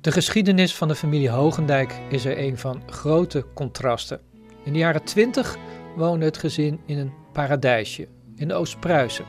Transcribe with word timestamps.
De 0.00 0.12
geschiedenis 0.12 0.74
van 0.74 0.88
de 0.88 0.94
familie 0.94 1.30
Hogendijk 1.30 2.00
is 2.08 2.24
er 2.24 2.38
een 2.38 2.58
van 2.58 2.82
grote 2.86 3.46
contrasten. 3.54 4.20
In 4.64 4.72
de 4.72 4.78
jaren 4.78 5.04
20 5.04 5.56
woonde 5.96 6.24
het 6.24 6.38
gezin 6.38 6.80
in 6.86 6.98
een 6.98 7.12
paradijsje 7.32 8.08
in 8.36 8.52
Oost-Pruisen. 8.52 9.24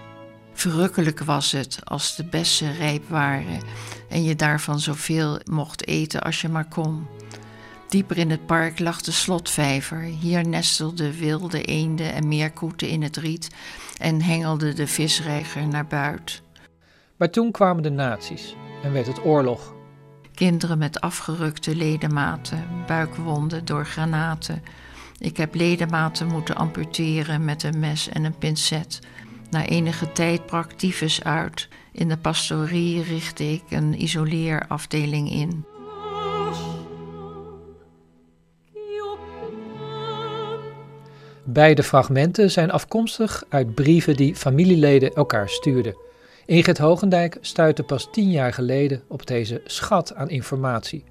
Verrukkelijk 0.54 1.20
was 1.20 1.52
het 1.52 1.80
als 1.84 2.16
de 2.16 2.24
bessen 2.24 2.76
rijp 2.76 3.08
waren 3.08 3.60
en 4.10 4.24
je 4.24 4.36
daarvan 4.36 4.80
zoveel 4.80 5.40
mocht 5.44 5.88
eten 5.88 6.22
als 6.22 6.42
je 6.42 6.50
maar 6.50 6.68
kon. 6.68 7.08
Dieper 7.88 8.18
in 8.18 8.30
het 8.30 8.46
park 8.46 8.80
lag 8.80 9.02
de 9.02 9.12
slotvijver. 9.12 10.02
Hier 10.02 10.48
nestelden 10.48 11.14
wilde 11.14 11.64
eenden 11.64 12.14
en 12.14 12.28
meerkoeten 12.28 12.88
in 12.88 13.02
het 13.02 13.18
riet 13.18 13.50
en 13.98 14.22
hengelde 14.22 14.74
de 14.74 14.88
visreiger 14.88 15.68
naar 15.68 15.88
buiten. 15.88 16.36
Maar 17.18 17.30
toen 17.30 17.52
kwamen 17.52 17.84
de 17.84 17.92
nazi's 17.92 18.56
en 18.84 18.94
werd 18.94 19.08
het 19.08 19.26
oorlog. 19.26 19.78
Kinderen 20.40 20.78
met 20.78 21.02
afgerukte 21.02 21.76
ledematen, 21.76 22.68
buikwonden 22.88 23.66
door 23.66 23.86
granaten. 23.86 24.64
Ik 25.18 25.38
heb 25.38 25.56
ledematen 25.56 26.28
moeten 26.28 26.56
amputeren 26.56 27.46
met 27.46 27.64
een 27.64 27.80
mes 27.80 28.10
en 28.10 28.24
een 28.24 28.38
pincet. 28.38 29.00
Na 29.50 29.66
enige 29.66 30.12
tijd 30.12 30.46
brak 30.46 30.72
tyfus 30.72 31.24
uit. 31.24 31.68
In 31.92 32.08
de 32.08 32.18
pastorie 32.18 33.04
richtte 33.04 33.52
ik 33.52 33.64
een 33.70 34.02
isoleerafdeling 34.02 35.32
in. 35.32 35.66
Beide 41.44 41.84
fragmenten 41.84 42.52
zijn 42.52 42.72
afkomstig 42.72 43.44
uit 43.50 43.76
brieven 43.76 44.16
die 44.16 44.36
familieleden 44.36 45.14
elkaar 45.14 45.50
stuurden. 45.50 45.96
Ingrid 46.50 46.78
Hogendijk 46.78 47.38
stuitte 47.42 47.84
pas 47.84 48.08
tien 48.12 48.32
jaar 48.32 48.54
geleden 48.54 49.04
op 49.08 49.26
deze 49.26 49.62
schat 49.66 50.16
aan 50.16 50.30
informatie. 50.30 51.04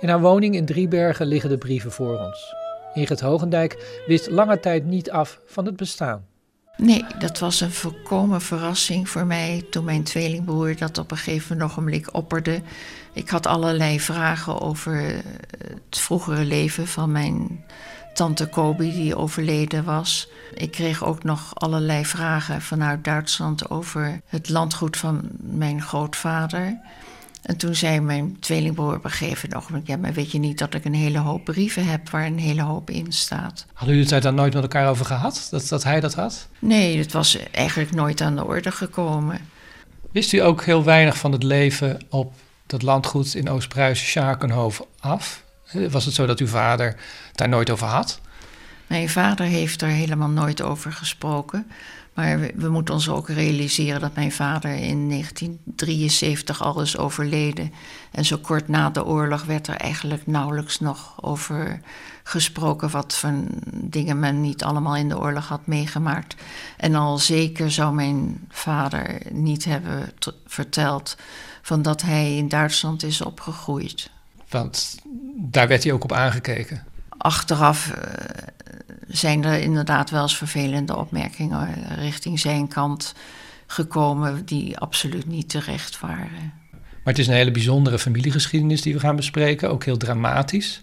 In 0.00 0.08
haar 0.08 0.20
woning 0.20 0.54
in 0.54 0.64
Driebergen 0.64 1.26
liggen 1.26 1.50
de 1.50 1.58
brieven 1.58 1.92
voor 1.92 2.18
ons. 2.18 2.54
Ingrid 2.94 3.20
Hogendijk 3.20 4.02
wist 4.06 4.30
lange 4.30 4.60
tijd 4.60 4.84
niet 4.84 5.10
af 5.10 5.40
van 5.46 5.66
het 5.66 5.76
bestaan. 5.76 6.26
Nee, 6.76 7.04
dat 7.18 7.38
was 7.38 7.60
een 7.60 7.70
volkomen 7.70 8.40
verrassing 8.40 9.08
voor 9.08 9.26
mij 9.26 9.66
toen 9.70 9.84
mijn 9.84 10.04
tweelingbroer 10.04 10.76
dat 10.76 10.98
op 10.98 11.10
een 11.10 11.16
gegeven 11.16 11.62
ogenblik 11.62 12.14
opperde. 12.14 12.60
Ik 13.12 13.28
had 13.28 13.46
allerlei 13.46 14.00
vragen 14.00 14.60
over 14.60 15.22
het 15.68 15.98
vroegere 15.98 16.44
leven 16.44 16.86
van 16.86 17.12
mijn 17.12 17.64
tante 18.14 18.46
Kobi, 18.46 18.92
die 18.92 19.16
overleden 19.16 19.84
was. 19.84 20.28
Ik 20.54 20.70
kreeg 20.70 21.04
ook 21.04 21.22
nog 21.22 21.54
allerlei 21.54 22.04
vragen 22.04 22.62
vanuit 22.62 23.04
Duitsland 23.04 23.70
over 23.70 24.20
het 24.26 24.48
landgoed 24.48 24.96
van 24.96 25.28
mijn 25.38 25.82
grootvader. 25.82 26.78
En 27.42 27.56
toen 27.56 27.74
zei 27.74 28.00
mijn 28.00 28.36
tweelingbroer 28.40 28.96
op 28.96 29.04
een 29.04 29.10
gegeven 29.10 29.54
ogenblik... 29.54 29.86
ja, 29.86 29.96
maar 29.96 30.12
weet 30.12 30.30
je 30.30 30.38
niet 30.38 30.58
dat 30.58 30.74
ik 30.74 30.84
een 30.84 30.94
hele 30.94 31.18
hoop 31.18 31.44
brieven 31.44 31.86
heb 31.86 32.10
waar 32.10 32.26
een 32.26 32.38
hele 32.38 32.62
hoop 32.62 32.90
in 32.90 33.12
staat? 33.12 33.66
Hadden 33.72 33.96
jullie 33.96 34.12
het 34.12 34.22
daar 34.22 34.32
nooit 34.32 34.54
met 34.54 34.62
elkaar 34.62 34.88
over 34.88 35.06
gehad, 35.06 35.46
dat, 35.50 35.68
dat 35.68 35.84
hij 35.84 36.00
dat 36.00 36.14
had? 36.14 36.48
Nee, 36.58 36.98
het 36.98 37.12
was 37.12 37.38
eigenlijk 37.50 37.92
nooit 37.92 38.20
aan 38.20 38.36
de 38.36 38.44
orde 38.44 38.70
gekomen. 38.70 39.38
Wist 40.12 40.32
u 40.32 40.38
ook 40.38 40.64
heel 40.64 40.84
weinig 40.84 41.18
van 41.18 41.32
het 41.32 41.42
leven 41.42 42.00
op 42.10 42.32
dat 42.66 42.82
landgoed 42.82 43.34
in 43.34 43.48
Oost-Pruisen, 43.48 44.06
Schakenhoven 44.06 44.84
af? 45.00 45.43
Was 45.90 46.04
het 46.04 46.14
zo 46.14 46.26
dat 46.26 46.38
uw 46.38 46.46
vader 46.46 46.96
daar 47.32 47.48
nooit 47.48 47.70
over 47.70 47.86
had? 47.86 48.20
Mijn 48.86 49.08
vader 49.08 49.46
heeft 49.46 49.82
er 49.82 49.88
helemaal 49.88 50.28
nooit 50.28 50.62
over 50.62 50.92
gesproken. 50.92 51.66
Maar 52.14 52.50
we, 52.54 52.68
moeten 52.68 52.94
ons 52.94 53.08
ook 53.08 53.28
realiseren 53.28 54.00
dat 54.00 54.14
mijn 54.14 54.32
vader 54.32 54.70
in 54.70 55.08
1973 55.08 56.62
al 56.62 56.80
is 56.80 56.96
overleden. 56.96 57.72
En 58.10 58.24
zo 58.24 58.36
kort 58.36 58.68
na 58.68 58.90
de 58.90 59.04
oorlog 59.04 59.44
werd 59.44 59.66
er 59.66 59.76
eigenlijk 59.76 60.26
nauwelijks 60.26 60.80
nog 60.80 61.14
over 61.20 61.80
gesproken 62.22 62.90
wat 62.90 63.14
voor 63.14 63.32
dingen 63.70 64.18
men 64.18 64.40
niet 64.40 64.64
allemaal 64.64 64.96
in 64.96 65.08
de 65.08 65.18
oorlog 65.18 65.48
had 65.48 65.66
meegemaakt. 65.66 66.34
En 66.76 66.94
al 66.94 67.18
zeker 67.18 67.70
zou 67.70 67.94
mijn 67.94 68.46
vader 68.48 69.20
niet 69.30 69.64
hebben 69.64 70.12
verteld 70.46 71.16
van 71.62 71.82
dat 71.82 72.02
hij 72.02 72.36
in 72.36 72.48
Duitsland 72.48 73.02
is 73.02 73.20
opgegroeid. 73.20 74.10
Want 74.48 74.96
daar 75.36 75.68
werd 75.68 75.84
hij 75.84 75.92
ook 75.92 76.04
op 76.04 76.12
aangekeken. 76.12 76.84
Achteraf 77.08 77.92
uh, 77.96 78.02
zijn 79.08 79.44
er 79.44 79.60
inderdaad 79.60 80.10
wel 80.10 80.22
eens 80.22 80.36
vervelende 80.36 80.96
opmerkingen 80.96 81.74
richting 81.94 82.40
zijn 82.40 82.68
kant 82.68 83.14
gekomen 83.66 84.44
die 84.44 84.78
absoluut 84.78 85.26
niet 85.26 85.48
terecht 85.48 86.00
waren. 86.00 86.52
Maar 86.72 87.12
het 87.12 87.18
is 87.18 87.26
een 87.26 87.34
hele 87.34 87.50
bijzondere 87.50 87.98
familiegeschiedenis 87.98 88.82
die 88.82 88.94
we 88.94 89.00
gaan 89.00 89.16
bespreken, 89.16 89.70
ook 89.70 89.84
heel 89.84 89.96
dramatisch. 89.96 90.82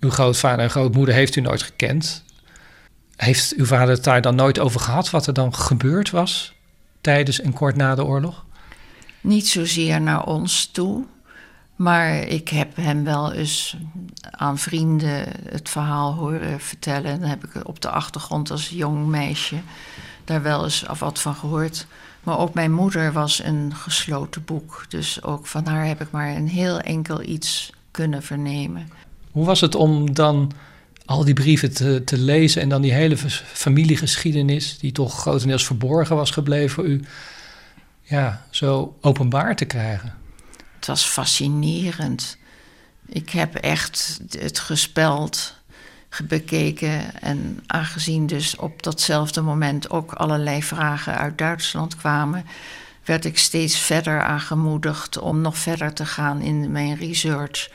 Uw 0.00 0.10
grootvader 0.10 0.64
en 0.64 0.70
grootmoeder 0.70 1.14
heeft 1.14 1.36
u 1.36 1.40
nooit 1.40 1.62
gekend. 1.62 2.24
Heeft 3.16 3.54
uw 3.56 3.64
vader 3.64 3.94
het 3.94 4.04
daar 4.04 4.20
dan 4.20 4.34
nooit 4.34 4.58
over 4.58 4.80
gehad 4.80 5.10
wat 5.10 5.26
er 5.26 5.32
dan 5.32 5.54
gebeurd 5.54 6.10
was 6.10 6.54
tijdens 7.00 7.40
en 7.40 7.52
kort 7.52 7.76
na 7.76 7.94
de 7.94 8.04
oorlog? 8.04 8.44
Niet 9.20 9.48
zozeer 9.48 10.00
naar 10.00 10.26
ons 10.26 10.66
toe. 10.66 11.04
Maar 11.78 12.16
ik 12.16 12.48
heb 12.48 12.76
hem 12.76 13.04
wel 13.04 13.32
eens 13.32 13.76
aan 14.30 14.58
vrienden 14.58 15.24
het 15.50 15.68
verhaal 15.68 16.14
horen 16.14 16.60
vertellen. 16.60 17.20
Dan 17.20 17.28
heb 17.28 17.44
ik 17.44 17.68
op 17.68 17.80
de 17.80 17.90
achtergrond 17.90 18.50
als 18.50 18.68
jong 18.68 19.06
meisje 19.06 19.56
daar 20.24 20.42
wel 20.42 20.64
eens 20.64 20.84
wat 20.98 21.20
van 21.20 21.34
gehoord. 21.34 21.86
Maar 22.22 22.38
ook 22.38 22.54
mijn 22.54 22.72
moeder 22.72 23.12
was 23.12 23.42
een 23.44 23.74
gesloten 23.74 24.44
boek. 24.44 24.84
Dus 24.88 25.22
ook 25.22 25.46
van 25.46 25.66
haar 25.66 25.86
heb 25.86 26.00
ik 26.00 26.10
maar 26.10 26.36
een 26.36 26.48
heel 26.48 26.80
enkel 26.80 27.22
iets 27.22 27.72
kunnen 27.90 28.22
vernemen. 28.22 28.88
Hoe 29.30 29.46
was 29.46 29.60
het 29.60 29.74
om 29.74 30.14
dan 30.14 30.52
al 31.04 31.24
die 31.24 31.34
brieven 31.34 31.74
te, 31.74 32.04
te 32.04 32.18
lezen 32.18 32.62
en 32.62 32.68
dan 32.68 32.82
die 32.82 32.92
hele 32.92 33.16
familiegeschiedenis, 33.52 34.78
die 34.78 34.92
toch 34.92 35.20
grotendeels 35.20 35.66
verborgen 35.66 36.16
was 36.16 36.30
gebleven 36.30 36.70
voor 36.70 36.86
u, 36.86 37.04
ja, 38.02 38.46
zo 38.50 38.96
openbaar 39.00 39.56
te 39.56 39.64
krijgen? 39.64 40.14
Het 40.78 40.86
was 40.86 41.04
fascinerend. 41.04 42.36
Ik 43.06 43.30
heb 43.30 43.54
echt 43.54 44.20
het 44.38 44.58
gespeld 44.58 45.54
bekeken 46.24 47.20
en 47.20 47.62
aangezien 47.66 48.26
dus 48.26 48.56
op 48.56 48.82
datzelfde 48.82 49.40
moment 49.40 49.90
ook 49.90 50.12
allerlei 50.12 50.62
vragen 50.62 51.18
uit 51.18 51.38
Duitsland 51.38 51.96
kwamen, 51.96 52.46
werd 53.04 53.24
ik 53.24 53.38
steeds 53.38 53.78
verder 53.78 54.22
aangemoedigd 54.22 55.18
om 55.18 55.40
nog 55.40 55.58
verder 55.58 55.92
te 55.92 56.06
gaan 56.06 56.40
in 56.40 56.72
mijn 56.72 56.96
research. 56.96 57.70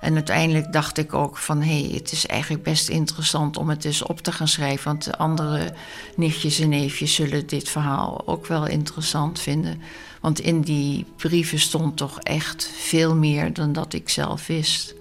En 0.00 0.14
uiteindelijk 0.14 0.72
dacht 0.72 0.98
ik 0.98 1.14
ook 1.14 1.38
van 1.38 1.62
hé, 1.62 1.80
hey, 1.80 1.96
het 1.96 2.12
is 2.12 2.26
eigenlijk 2.26 2.62
best 2.62 2.88
interessant 2.88 3.56
om 3.56 3.68
het 3.68 3.84
eens 3.84 4.02
op 4.02 4.20
te 4.20 4.32
gaan 4.32 4.48
schrijven. 4.48 4.84
Want 4.84 5.04
de 5.04 5.16
andere 5.16 5.72
nichtjes 6.16 6.60
en 6.60 6.68
neefjes 6.68 7.14
zullen 7.14 7.46
dit 7.46 7.68
verhaal 7.68 8.22
ook 8.26 8.46
wel 8.46 8.66
interessant 8.66 9.40
vinden. 9.40 9.82
Want 10.24 10.40
in 10.40 10.60
die 10.60 11.04
brieven 11.16 11.58
stond 11.58 11.96
toch 11.96 12.20
echt 12.20 12.66
veel 12.66 13.14
meer 13.14 13.52
dan 13.52 13.72
dat 13.72 13.92
ik 13.92 14.08
zelf 14.08 14.46
wist. 14.46 14.94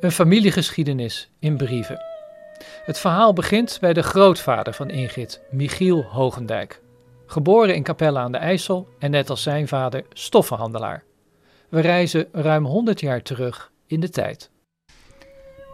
Een 0.00 0.12
familiegeschiedenis 0.12 1.30
in 1.38 1.56
brieven. 1.56 2.00
Het 2.84 2.98
verhaal 2.98 3.32
begint 3.32 3.78
bij 3.80 3.92
de 3.92 4.02
grootvader 4.02 4.74
van 4.74 4.90
Ingrid, 4.90 5.40
Michiel 5.50 6.02
Hogendijk. 6.02 6.82
Geboren 7.26 7.74
in 7.74 7.82
Capelle 7.82 8.18
aan 8.18 8.32
de 8.32 8.38
IJssel 8.38 8.88
en 8.98 9.10
net 9.10 9.30
als 9.30 9.42
zijn 9.42 9.68
vader 9.68 10.04
stoffenhandelaar. 10.12 11.02
We 11.68 11.80
reizen 11.80 12.28
ruim 12.32 12.64
100 12.64 13.00
jaar 13.00 13.22
terug 13.22 13.72
in 13.86 14.00
de 14.00 14.10
tijd. 14.10 14.50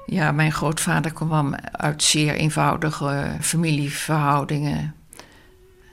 Ja, 0.07 0.33
mijn 0.33 0.53
grootvader 0.53 1.13
kwam 1.13 1.55
uit 1.73 2.03
zeer 2.03 2.35
eenvoudige 2.35 3.37
familieverhoudingen. 3.41 4.95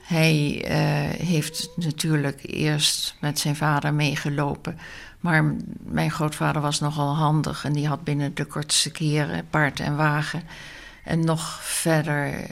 Hij 0.01 0.63
uh, 0.63 1.27
heeft 1.27 1.69
natuurlijk 1.75 2.39
eerst 2.41 3.15
met 3.21 3.39
zijn 3.39 3.55
vader 3.55 3.93
meegelopen. 3.93 4.77
Maar 5.19 5.55
mijn 5.77 6.11
grootvader 6.11 6.61
was 6.61 6.79
nogal 6.79 7.15
handig 7.15 7.65
en 7.65 7.73
die 7.73 7.87
had 7.87 8.03
binnen 8.03 8.35
de 8.35 8.45
kortste 8.45 8.91
keren 8.91 9.47
paard 9.49 9.79
en 9.79 9.95
wagen 9.95 10.43
en 11.07 11.25
nog 11.25 11.63
verder 11.63 12.49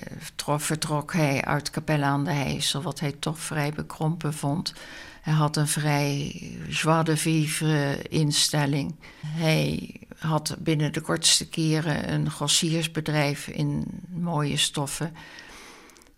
vertrok 0.57 1.13
hij 1.13 1.43
uit 1.43 1.69
Capelle 1.69 2.05
aan 2.05 2.23
de 2.23 2.29
IJssel, 2.29 2.81
wat 2.81 2.99
hij 2.99 3.11
toch 3.11 3.39
vrij 3.39 3.71
bekrompen 3.71 4.33
vond. 4.33 4.73
Hij 5.21 5.33
had 5.33 5.57
een 5.57 5.67
vrij 5.67 6.41
joie 6.69 7.03
de 7.03 7.17
vivre 7.17 8.01
instelling. 8.01 8.95
Hij 9.25 9.95
had 10.17 10.55
binnen 10.59 10.93
de 10.93 11.01
kortste 11.01 11.49
keren 11.49 12.13
een 12.13 12.31
grossiersbedrijf 12.31 13.47
in 13.47 13.85
mooie 14.09 14.57
stoffen. 14.57 15.15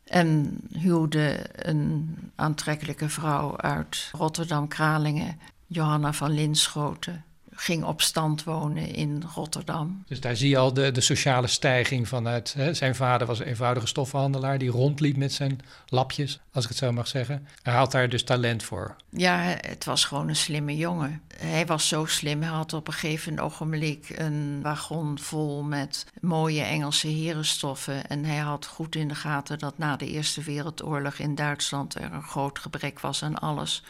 En 0.04 0.60
huwde 0.72 1.45
een 1.56 2.16
aantrekkelijke 2.36 3.10
vrouw 3.10 3.57
uit 3.57 4.10
Rotterdam-Kralingen, 4.12 5.40
Johanna 5.68 6.13
van 6.13 6.31
Linschoten 6.31 7.25
ging 7.59 7.83
op 7.83 8.01
stand 8.01 8.44
wonen 8.44 8.94
in 8.94 9.24
Rotterdam. 9.36 10.04
Dus 10.07 10.19
daar 10.19 10.36
zie 10.36 10.50
je 10.50 10.57
al 10.57 10.74
de, 10.74 10.92
de 10.92 11.01
sociale 11.01 11.48
stijging 11.48 12.07
vanuit. 12.07 12.54
Hè? 12.54 12.74
Zijn 12.74 12.95
vader 12.95 13.27
was 13.27 13.39
een 13.39 13.45
eenvoudige 13.45 13.88
stoffenhandelaar 13.88 14.57
die 14.57 14.69
rondliep 14.69 15.18
met 15.18 15.33
zijn 15.33 15.59
lapjes, 15.88 16.39
als 16.51 16.63
ik 16.63 16.69
het 16.69 16.80
zo 16.80 16.92
mag 16.92 17.07
zeggen. 17.07 17.48
Hij 17.62 17.74
had 17.74 17.92
daar 17.92 18.09
dus 18.09 18.24
talent 18.24 18.63
voor. 18.63 18.95
Ja, 19.09 19.38
het 19.62 19.86
was 19.86 20.06
gewoon 20.06 20.27
een 20.27 20.36
slimme 20.36 20.75
jongen. 20.75 21.21
Hij 21.38 21.65
was 21.65 21.88
zo 21.88 22.06
slim, 22.06 22.42
hij 22.42 22.51
had 22.51 22.74
op 22.74 22.88
een 22.88 22.94
gegeven 22.94 23.39
ogenblik 23.39 24.13
een 24.15 24.62
wagon 24.62 25.19
vol 25.19 25.63
met 25.63 26.06
mooie 26.21 26.62
Engelse 26.62 27.07
herenstoffen. 27.07 28.07
En 28.07 28.25
hij 28.25 28.38
had 28.38 28.65
goed 28.65 28.95
in 28.95 29.07
de 29.07 29.15
gaten 29.15 29.59
dat 29.59 29.77
na 29.77 29.95
de 29.95 30.07
Eerste 30.07 30.42
Wereldoorlog 30.42 31.13
in 31.13 31.36
Duitsland 31.36 31.95
er 31.95 32.13
een 32.13 32.24
groot 32.24 32.59
gebrek 32.59 33.00
was 33.00 33.24
aan 33.24 33.39
alles. 33.39 33.83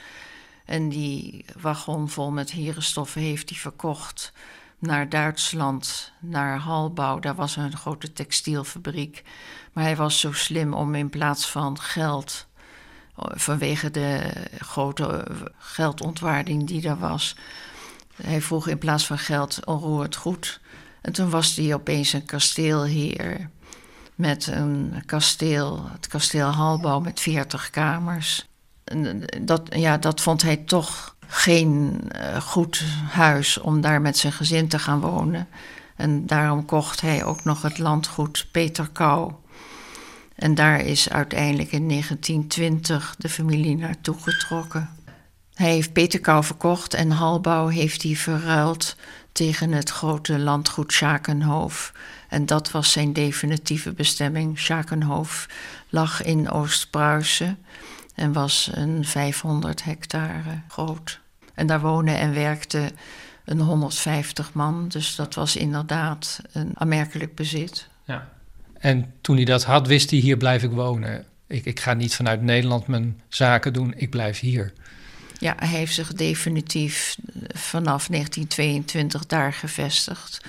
En 0.68 0.90
die 0.90 1.46
wagon 1.60 2.10
vol 2.10 2.32
met 2.32 2.52
herenstoffen 2.52 3.22
heeft 3.22 3.50
hij 3.50 3.58
verkocht 3.58 4.34
naar 4.80 5.10
Duitsland, 5.10 6.12
naar 6.20 6.58
Halbouw. 6.58 7.20
Daar 7.20 7.36
was 7.36 7.56
een 7.56 7.78
grote 7.78 8.14
textielfabriek. 8.14 9.24
Maar 9.74 9.84
hij 9.84 9.96
was 9.96 10.20
zo 10.20 10.32
slim 10.32 10.74
om 10.74 10.96
in 10.96 11.10
plaats 11.10 11.50
van 11.50 11.80
geld, 11.80 12.48
vanwege 13.16 13.92
de 13.92 14.32
grote 14.60 15.28
geldontwaarding 15.58 16.68
die 16.68 16.88
er 16.88 17.00
was, 17.00 17.36
hij 18.24 18.42
vroeg 18.42 18.68
in 18.68 18.78
plaats 18.78 19.06
van 19.06 19.18
geld 19.18 19.66
onroerend 19.66 20.16
goed. 20.16 20.60
En 21.02 21.14
toen 21.14 21.30
was 21.30 21.56
hij 21.56 21.74
opeens 21.74 22.14
een 22.14 22.26
kasteelheer 22.26 23.50
met 24.16 24.48
een 24.48 25.04
kasteel, 25.06 25.90
het 25.92 26.08
kasteel 26.08 26.48
Halbouw 26.48 27.00
met 27.00 27.20
40 27.20 27.70
kamers 27.70 28.47
dat, 29.42 29.62
ja, 29.70 29.98
dat 29.98 30.22
vond 30.22 30.42
hij 30.42 30.58
toch 30.58 31.16
geen 31.28 32.02
uh, 32.16 32.42
goed 32.42 32.84
huis 33.10 33.58
om 33.58 33.82
daar 33.82 34.02
met 34.02 34.18
zijn 34.18 34.34
gezin 34.34 34.68
te 34.68 34.80
gaan 34.80 35.00
wonen. 35.00 35.48
En 35.96 36.26
daarom 36.26 36.66
kocht 36.66 37.02
hij 37.02 37.24
ook 37.24 37.44
nog 37.44 37.62
het 37.62 37.78
landgoed 37.78 38.48
Peterkou. 38.52 39.32
En 40.36 40.56
daar 40.56 40.80
is 40.80 41.10
uiteindelijk 41.10 41.72
in 41.72 41.88
1920 41.88 43.16
de 43.18 43.30
familie 43.30 43.76
naartoe 43.76 44.16
getrokken. 44.20 44.90
Hij 45.54 45.72
heeft 45.72 45.94
Peterkou 45.94 46.44
verkocht 46.44 46.94
en 46.94 47.12
Halbouw 47.12 47.68
heeft 47.68 48.04
hij 48.04 48.16
verruild 48.16 48.96
tegen 49.32 49.72
het 49.72 49.90
grote 49.90 50.40
landgoed 50.40 50.94
Schakenhof. 50.94 51.94
En 52.30 52.46
dat 52.46 52.72
was 52.72 52.92
zijn 52.92 53.14
definitieve 53.14 53.92
bestemming. 53.92 54.60
Schakenhof 54.60 55.48
lag 55.90 56.24
in 56.24 56.52
Oost-Pruisen 56.52 57.58
en 58.18 58.34
was 58.34 58.70
een 58.74 59.06
500 59.06 59.84
hectare 59.84 60.62
groot. 60.68 61.20
En 61.54 61.68
daar 61.68 61.80
wonen 61.80 62.18
en 62.18 62.34
werkte 62.34 62.92
een 63.46 63.60
150 63.60 64.54
man, 64.54 64.88
dus 64.88 65.16
dat 65.16 65.36
was 65.36 65.56
inderdaad 65.56 66.42
een 66.52 66.72
aanmerkelijk 66.74 67.36
bezit. 67.36 67.88
Ja. 68.04 68.30
En 68.78 69.14
toen 69.22 69.36
hij 69.36 69.46
dat 69.46 69.64
had, 69.64 69.88
wist 69.88 70.10
hij: 70.10 70.20
hier 70.20 70.38
blijf 70.38 70.64
ik 70.64 70.72
wonen. 70.72 71.26
Ik, 71.48 71.66
ik 71.66 71.80
ga 71.80 71.94
niet 71.94 72.16
vanuit 72.16 72.42
Nederland 72.42 72.88
mijn 72.88 73.22
zaken 73.28 73.74
doen, 73.74 73.94
ik 73.98 74.10
blijf 74.10 74.40
hier. 74.40 74.74
Ja, 75.40 75.56
hij 75.58 75.68
heeft 75.68 75.94
zich 75.94 76.14
definitief 76.14 77.18
vanaf 77.48 78.08
1922 78.08 79.26
daar 79.26 79.54
gevestigd. 79.54 80.42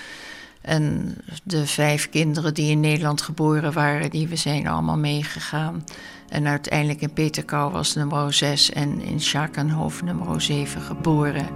En 0.69 1.15
de 1.45 1.67
vijf 1.67 2.09
kinderen 2.11 2.55
die 2.55 2.71
in 2.71 2.81
Nederland 2.81 3.23
geboren 3.23 3.73
waren, 3.73 4.11
die 4.11 4.29
we 4.29 4.37
zijn 4.37 4.67
allemaal 4.67 4.97
meegegaan. 4.97 5.85
En 6.29 6.47
uiteindelijk 6.47 7.01
in 7.01 7.13
Peterkou 7.13 7.73
was 7.73 7.95
nummer 7.95 8.33
6 8.33 8.73
en 8.73 9.01
in 9.01 9.21
Schakenhof 9.21 10.03
nummer 10.03 10.41
7 10.41 10.81
geboren. 10.81 11.47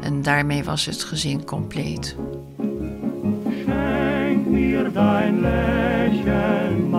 En 0.00 0.22
daarmee 0.22 0.64
was 0.64 0.86
het 0.86 1.02
gezin 1.04 1.44
compleet. 1.44 2.16
Schenk 3.62 4.46
mir 4.46 4.92
dein 4.92 5.40
Lächeln, 5.40 6.90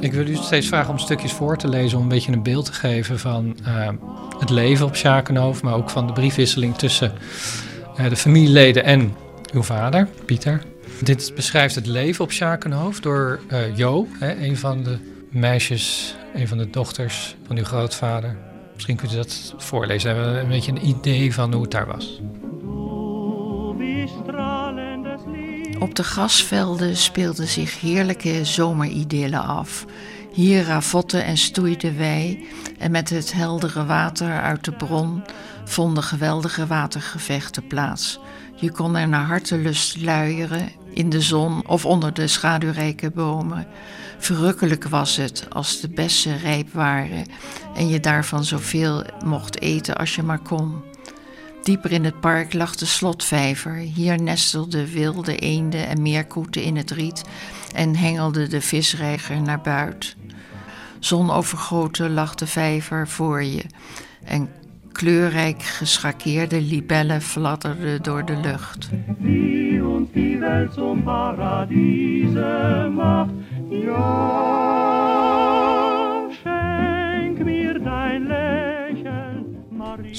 Ik 0.00 0.12
wil 0.12 0.26
u 0.26 0.34
steeds 0.34 0.68
vragen 0.68 0.90
om 0.90 0.98
stukjes 0.98 1.32
voor 1.32 1.56
te 1.56 1.68
lezen 1.68 1.98
om 1.98 2.02
een 2.02 2.08
beetje 2.08 2.32
een 2.32 2.42
beeld 2.42 2.64
te 2.64 2.72
geven 2.72 3.18
van 3.18 3.56
uh, 3.66 3.88
het 4.38 4.50
leven 4.50 4.86
op 4.86 4.96
Schakenhoofd, 4.96 5.62
maar 5.62 5.74
ook 5.74 5.90
van 5.90 6.06
de 6.06 6.12
briefwisseling 6.12 6.76
tussen 6.76 7.12
uh, 8.00 8.08
de 8.08 8.16
familieleden 8.16 8.84
en 8.84 9.14
uw 9.52 9.62
vader, 9.62 10.08
Pieter. 10.24 10.62
Dit 11.02 11.32
beschrijft 11.34 11.74
het 11.74 11.86
leven 11.86 12.24
op 12.24 12.32
Schakenhoofd 12.32 13.02
door 13.02 13.40
uh, 13.52 13.76
Jo, 13.76 14.06
hè, 14.18 14.36
een 14.36 14.56
van 14.56 14.82
de 14.82 14.98
meisjes, 15.30 16.16
een 16.34 16.48
van 16.48 16.58
de 16.58 16.70
dochters 16.70 17.36
van 17.46 17.56
uw 17.56 17.64
grootvader. 17.64 18.36
Misschien 18.74 18.96
kunt 18.96 19.12
u 19.12 19.16
dat 19.16 19.54
voorlezen. 19.56 20.16
We 20.16 20.22
hebben 20.22 20.40
een 20.40 20.48
beetje 20.48 20.72
een 20.72 20.86
idee 20.86 21.34
van 21.34 21.52
hoe 21.52 21.62
het 21.62 21.70
daar 21.70 21.86
was. 21.86 22.20
Op 25.80 25.94
de 25.94 26.04
grasvelden 26.04 26.96
speelden 26.96 27.46
zich 27.46 27.80
heerlijke 27.80 28.44
zomeridyllen 28.44 29.42
af. 29.42 29.84
Hier 30.32 30.64
ravotten 30.64 31.24
en 31.24 31.36
stoeiden 31.36 31.98
wij 31.98 32.44
en 32.78 32.90
met 32.90 33.10
het 33.10 33.32
heldere 33.32 33.84
water 33.84 34.40
uit 34.40 34.64
de 34.64 34.72
bron 34.72 35.22
vonden 35.64 36.02
geweldige 36.02 36.66
watergevechten 36.66 37.66
plaats. 37.66 38.20
Je 38.54 38.70
kon 38.70 38.96
er 38.96 39.08
naar 39.08 39.24
hartelust 39.24 40.02
luieren 40.02 40.68
in 40.94 41.10
de 41.10 41.20
zon 41.20 41.68
of 41.68 41.86
onder 41.86 42.14
de 42.14 42.26
schaduwrijke 42.26 43.10
bomen. 43.10 43.66
Verrukkelijk 44.18 44.84
was 44.84 45.16
het 45.16 45.46
als 45.48 45.80
de 45.80 45.88
bessen 45.88 46.38
rijp 46.38 46.72
waren 46.72 47.24
en 47.74 47.88
je 47.88 48.00
daarvan 48.00 48.44
zoveel 48.44 49.04
mocht 49.24 49.60
eten 49.60 49.96
als 49.96 50.14
je 50.14 50.22
maar 50.22 50.42
kon. 50.42 50.89
Dieper 51.62 51.92
in 51.92 52.04
het 52.04 52.20
park 52.20 52.52
lag 52.52 52.76
de 52.76 52.86
slotvijver. 52.86 53.74
Hier 53.74 54.22
nestelden 54.22 54.86
wilde 54.86 55.36
eenden 55.36 55.86
en 55.86 56.02
meerkoeten 56.02 56.62
in 56.62 56.76
het 56.76 56.90
riet 56.90 57.24
en 57.74 57.96
hengelde 57.96 58.46
de 58.46 58.60
visreiger 58.60 59.42
naar 59.42 59.60
buiten. 59.60 60.10
Zonovergoten 60.98 62.12
lag 62.12 62.34
de 62.34 62.46
vijver 62.46 63.08
voor 63.08 63.42
je 63.42 63.64
en 64.24 64.48
kleurrijk 64.92 65.62
geschakeerde 65.62 66.60
libellen 66.60 67.22
fladderden 67.22 68.02
door 68.02 68.24
de 68.24 68.36
lucht. 68.36 68.88
Wie 69.18 69.86
ons 69.86 70.08
die 70.12 70.38
Welt 70.38 71.04
macht, 71.04 71.70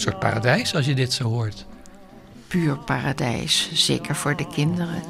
soort 0.01 0.19
paradijs 0.19 0.75
als 0.75 0.85
je 0.85 0.93
dit 0.93 1.13
zo 1.13 1.23
hoort. 1.23 1.65
Puur 2.47 2.77
paradijs, 2.77 3.69
zeker 3.73 4.15
voor 4.15 4.35
de 4.35 4.47
kinderen. 4.47 5.01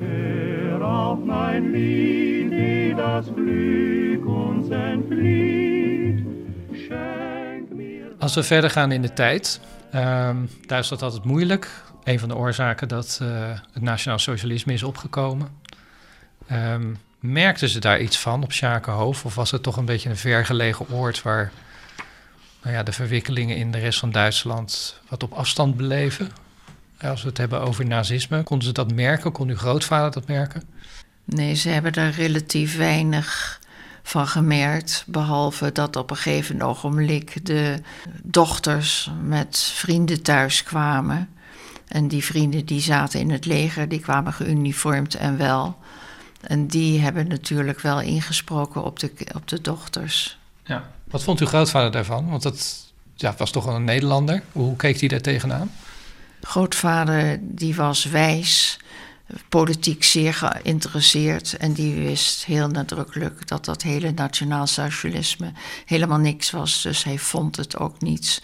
Hör 0.00 0.82
auf 0.82 1.18
mein 1.24 1.70
Lied, 1.70 2.50
die 2.50 2.94
das 2.94 3.24
Glück 3.34 4.26
uns 4.26 4.68
entflieht. 4.68 5.56
Als 8.18 8.34
we 8.34 8.42
verder 8.42 8.70
gaan 8.70 8.92
in 8.92 9.02
de 9.02 9.12
tijd, 9.12 9.60
um, 9.94 10.48
daar 10.66 10.78
is 10.78 10.88
dat 10.88 11.02
altijd 11.02 11.24
moeilijk. 11.24 11.70
Een 12.04 12.18
van 12.18 12.28
de 12.28 12.36
oorzaken 12.36 12.88
dat 12.88 13.18
uh, 13.22 13.28
het 13.72 13.82
nationaal 13.82 14.18
socialisme 14.18 14.72
is 14.72 14.82
opgekomen. 14.82 15.48
Um, 16.52 16.96
merkten 17.20 17.68
ze 17.68 17.80
daar 17.80 18.00
iets 18.00 18.18
van 18.18 18.42
op 18.42 18.52
Schakenhoofd? 18.52 19.24
Of 19.24 19.34
was 19.34 19.50
het 19.50 19.62
toch 19.62 19.76
een 19.76 19.84
beetje 19.84 20.08
een 20.08 20.16
vergelegen 20.16 20.90
oord 20.90 21.22
waar 21.22 21.52
nou 22.66 22.78
ja, 22.78 22.84
de 22.84 22.92
verwikkelingen 22.92 23.56
in 23.56 23.70
de 23.70 23.78
rest 23.78 23.98
van 23.98 24.10
Duitsland 24.10 25.00
wat 25.08 25.22
op 25.22 25.32
afstand 25.32 25.76
beleven? 25.76 26.30
Als 27.00 27.22
we 27.22 27.28
het 27.28 27.38
hebben 27.38 27.60
over 27.60 27.86
nazisme, 27.86 28.42
konden 28.42 28.66
ze 28.66 28.72
dat 28.72 28.92
merken? 28.92 29.32
Kon 29.32 29.48
uw 29.48 29.56
grootvader 29.56 30.10
dat 30.10 30.26
merken? 30.28 30.62
Nee, 31.24 31.54
ze 31.54 31.68
hebben 31.68 31.92
daar 31.92 32.10
relatief 32.10 32.76
weinig 32.76 33.60
van 34.02 34.26
gemerkt. 34.26 35.04
Behalve 35.06 35.72
dat 35.72 35.96
op 35.96 36.10
een 36.10 36.16
gegeven 36.16 36.62
ogenblik 36.62 37.46
de 37.46 37.80
dochters 38.22 39.10
met 39.22 39.58
vrienden 39.58 40.22
thuis 40.22 40.62
kwamen. 40.62 41.28
En 41.88 42.08
die 42.08 42.24
vrienden 42.24 42.66
die 42.66 42.80
zaten 42.80 43.20
in 43.20 43.30
het 43.30 43.44
leger, 43.44 43.88
die 43.88 44.00
kwamen 44.00 44.32
geuniformd 44.32 45.14
en 45.14 45.38
wel. 45.38 45.78
En 46.40 46.66
die 46.66 47.00
hebben 47.00 47.28
natuurlijk 47.28 47.80
wel 47.80 48.00
ingesproken 48.00 48.84
op 48.84 48.98
de, 48.98 49.12
op 49.34 49.48
de 49.48 49.60
dochters. 49.60 50.38
Ja. 50.64 50.94
Wat 51.10 51.22
vond 51.22 51.40
uw 51.40 51.46
grootvader 51.46 51.90
daarvan? 51.90 52.28
Want 52.28 52.42
dat 52.42 52.86
ja, 53.14 53.34
was 53.38 53.50
toch 53.50 53.66
een 53.66 53.84
Nederlander. 53.84 54.42
Hoe 54.52 54.76
keek 54.76 55.00
hij 55.00 55.08
daar 55.08 55.20
tegenaan? 55.20 55.70
Grootvader 56.42 57.38
die 57.42 57.74
was 57.74 58.04
wijs, 58.04 58.78
politiek 59.48 60.04
zeer 60.04 60.34
geïnteresseerd. 60.34 61.56
En 61.56 61.72
die 61.72 61.94
wist 61.94 62.44
heel 62.44 62.68
nadrukkelijk 62.68 63.48
dat 63.48 63.64
dat 63.64 63.82
hele 63.82 64.12
nationaal 64.12 64.66
socialisme 64.66 65.52
helemaal 65.84 66.18
niks 66.18 66.50
was. 66.50 66.82
Dus 66.82 67.04
hij 67.04 67.18
vond 67.18 67.56
het 67.56 67.78
ook 67.78 68.00
niets. 68.00 68.42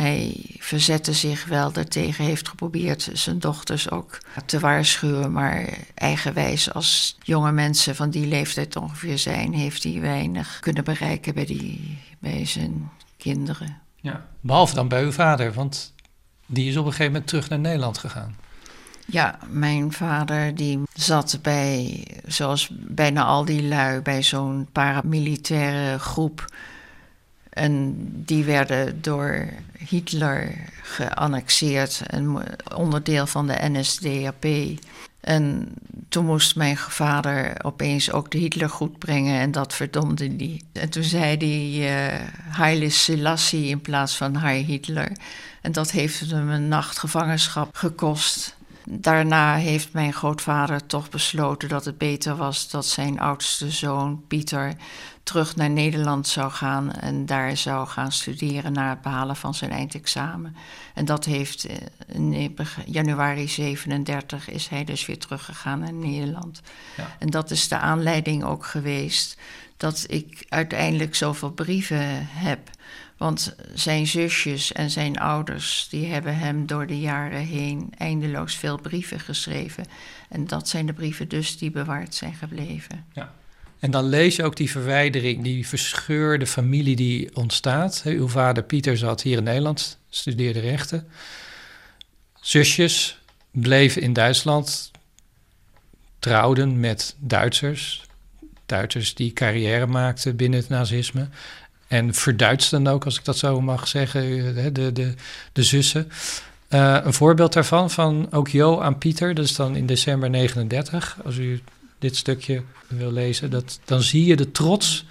Hij 0.00 0.44
verzette 0.58 1.12
zich 1.12 1.44
wel 1.44 1.72
daartegen, 1.72 2.24
heeft 2.24 2.48
geprobeerd 2.48 3.10
zijn 3.12 3.38
dochters 3.38 3.90
ook 3.90 4.18
te 4.46 4.58
waarschuwen. 4.58 5.32
Maar 5.32 5.68
eigenwijs 5.94 6.72
als 6.72 7.18
jonge 7.22 7.52
mensen 7.52 7.96
van 7.96 8.10
die 8.10 8.26
leeftijd 8.26 8.76
ongeveer 8.76 9.18
zijn, 9.18 9.52
heeft 9.52 9.82
hij 9.82 10.00
weinig 10.00 10.58
kunnen 10.60 10.84
bereiken 10.84 11.34
bij, 11.34 11.46
die, 11.46 11.98
bij 12.18 12.46
zijn 12.46 12.90
kinderen. 13.16 13.78
Ja, 13.96 14.26
behalve 14.40 14.74
dan 14.74 14.88
bij 14.88 15.02
uw 15.02 15.12
vader, 15.12 15.52
want 15.52 15.92
die 16.46 16.68
is 16.68 16.76
op 16.76 16.84
een 16.84 16.90
gegeven 16.90 17.12
moment 17.12 17.28
terug 17.28 17.48
naar 17.48 17.58
Nederland 17.58 17.98
gegaan. 17.98 18.36
Ja, 19.06 19.38
mijn 19.48 19.92
vader 19.92 20.54
die 20.54 20.82
zat 20.94 21.38
bij, 21.42 22.06
zoals 22.26 22.70
bijna 22.72 23.24
al 23.24 23.44
die 23.44 23.62
lui, 23.62 24.00
bij 24.00 24.22
zo'n 24.22 24.68
paramilitaire 24.72 25.98
groep. 25.98 26.44
En 27.50 27.96
die 28.24 28.44
werden 28.44 29.02
door 29.02 29.46
Hitler 29.78 30.54
geannexeerd, 30.82 32.02
een 32.06 32.38
onderdeel 32.74 33.26
van 33.26 33.46
de 33.46 33.56
NSDAP. 33.60 34.44
En 35.20 35.74
toen 36.08 36.24
moest 36.24 36.56
mijn 36.56 36.76
vader 36.76 37.64
opeens 37.64 38.12
ook 38.12 38.30
de 38.30 38.38
Hitler 38.38 38.68
goed 38.68 38.98
brengen 38.98 39.40
en 39.40 39.52
dat 39.52 39.74
verdomde 39.74 40.34
hij. 40.36 40.60
En 40.72 40.88
toen 40.88 41.02
zei 41.02 41.36
hij 41.36 42.12
uh, 42.12 42.20
Haile 42.48 42.90
Selassie 42.90 43.68
in 43.68 43.80
plaats 43.80 44.16
van 44.16 44.36
Heil 44.36 44.64
Hitler. 44.64 45.12
En 45.60 45.72
dat 45.72 45.90
heeft 45.90 46.30
hem 46.30 46.50
een 46.50 46.68
nacht 46.68 46.98
gevangenschap 46.98 47.76
gekost. 47.76 48.56
Daarna 48.92 49.54
heeft 49.54 49.92
mijn 49.92 50.12
grootvader 50.12 50.86
toch 50.86 51.10
besloten 51.10 51.68
dat 51.68 51.84
het 51.84 51.98
beter 51.98 52.36
was 52.36 52.70
dat 52.70 52.86
zijn 52.86 53.20
oudste 53.20 53.70
zoon 53.70 54.24
Pieter 54.26 54.74
terug 55.22 55.56
naar 55.56 55.70
Nederland 55.70 56.28
zou 56.28 56.50
gaan 56.50 56.92
en 56.92 57.26
daar 57.26 57.56
zou 57.56 57.86
gaan 57.86 58.12
studeren 58.12 58.72
na 58.72 58.88
het 58.88 59.00
behalen 59.00 59.36
van 59.36 59.54
zijn 59.54 59.70
eindexamen. 59.70 60.56
En 60.94 61.04
dat 61.04 61.24
heeft 61.24 61.66
eh, 61.66 61.76
in 62.06 62.56
januari 62.86 63.48
37 63.48 64.48
is 64.48 64.68
hij 64.68 64.84
dus 64.84 65.06
weer 65.06 65.18
teruggegaan 65.18 65.78
naar 65.78 65.92
Nederland. 65.92 66.60
Ja. 66.96 67.16
En 67.18 67.30
dat 67.30 67.50
is 67.50 67.68
de 67.68 67.78
aanleiding 67.78 68.44
ook 68.44 68.66
geweest 68.66 69.38
dat 69.76 70.04
ik 70.08 70.46
uiteindelijk 70.48 71.14
zoveel 71.14 71.50
brieven 71.50 72.26
heb. 72.28 72.70
Want 73.20 73.54
zijn 73.74 74.06
zusjes 74.06 74.72
en 74.72 74.90
zijn 74.90 75.18
ouders, 75.18 75.86
die 75.90 76.06
hebben 76.06 76.38
hem 76.38 76.66
door 76.66 76.86
de 76.86 77.00
jaren 77.00 77.40
heen 77.40 77.92
eindeloos 77.98 78.54
veel 78.56 78.80
brieven 78.80 79.20
geschreven. 79.20 79.84
En 80.28 80.46
dat 80.46 80.68
zijn 80.68 80.86
de 80.86 80.92
brieven 80.92 81.28
dus 81.28 81.58
die 81.58 81.70
bewaard 81.70 82.14
zijn 82.14 82.34
gebleven. 82.34 83.04
Ja. 83.12 83.34
En 83.78 83.90
dan 83.90 84.04
lees 84.04 84.36
je 84.36 84.44
ook 84.44 84.56
die 84.56 84.70
verwijdering, 84.70 85.42
die 85.42 85.66
verscheurde 85.66 86.46
familie 86.46 86.96
die 86.96 87.36
ontstaat. 87.36 88.02
Uw 88.04 88.28
vader 88.28 88.62
Pieter 88.62 88.96
zat 88.96 89.22
hier 89.22 89.38
in 89.38 89.44
Nederland, 89.44 89.98
studeerde 90.10 90.60
rechten. 90.60 91.08
Zusjes 92.40 93.20
bleven 93.50 94.02
in 94.02 94.12
Duitsland, 94.12 94.90
trouwden 96.18 96.80
met 96.80 97.14
Duitsers. 97.18 98.04
Duitsers 98.66 99.14
die 99.14 99.32
carrière 99.32 99.86
maakten 99.86 100.36
binnen 100.36 100.60
het 100.60 100.68
nazisme. 100.68 101.28
En 101.90 102.14
verduitsten 102.14 102.86
ook, 102.86 103.04
als 103.04 103.18
ik 103.18 103.24
dat 103.24 103.36
zo 103.36 103.60
mag 103.60 103.88
zeggen, 103.88 104.54
de, 104.72 104.92
de, 104.92 105.14
de 105.52 105.62
zussen. 105.62 106.08
Uh, 106.68 106.98
een 107.02 107.12
voorbeeld 107.12 107.52
daarvan, 107.52 107.90
van 107.90 108.28
ook 108.30 108.48
Jo 108.48 108.80
aan 108.80 108.98
Pieter, 108.98 109.34
dat 109.34 109.44
is 109.44 109.56
dan 109.56 109.76
in 109.76 109.86
december 109.86 110.30
39. 110.30 111.16
Als 111.24 111.36
u 111.36 111.62
dit 111.98 112.16
stukje 112.16 112.62
wil 112.88 113.12
lezen, 113.12 113.50
dat, 113.50 113.80
dan 113.84 114.02
zie 114.02 114.24
je 114.24 114.36
de 114.36 114.50
trots 114.50 115.04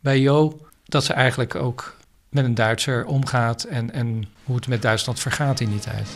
bij 0.00 0.20
Jo 0.20 0.60
dat 0.84 1.04
ze 1.04 1.12
eigenlijk 1.12 1.54
ook 1.54 1.96
met 2.28 2.44
een 2.44 2.54
Duitser 2.54 3.04
omgaat 3.04 3.62
en, 3.62 3.92
en 3.92 4.28
hoe 4.44 4.56
het 4.56 4.68
met 4.68 4.82
Duitsland 4.82 5.20
vergaat 5.20 5.60
in 5.60 5.70
die 5.70 5.80
tijd. 5.80 6.08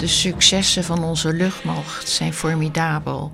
De 0.00 0.06
successen 0.06 0.84
van 0.84 1.04
onze 1.04 1.32
luchtmacht 1.32 2.08
zijn 2.08 2.32
formidabel. 2.32 3.32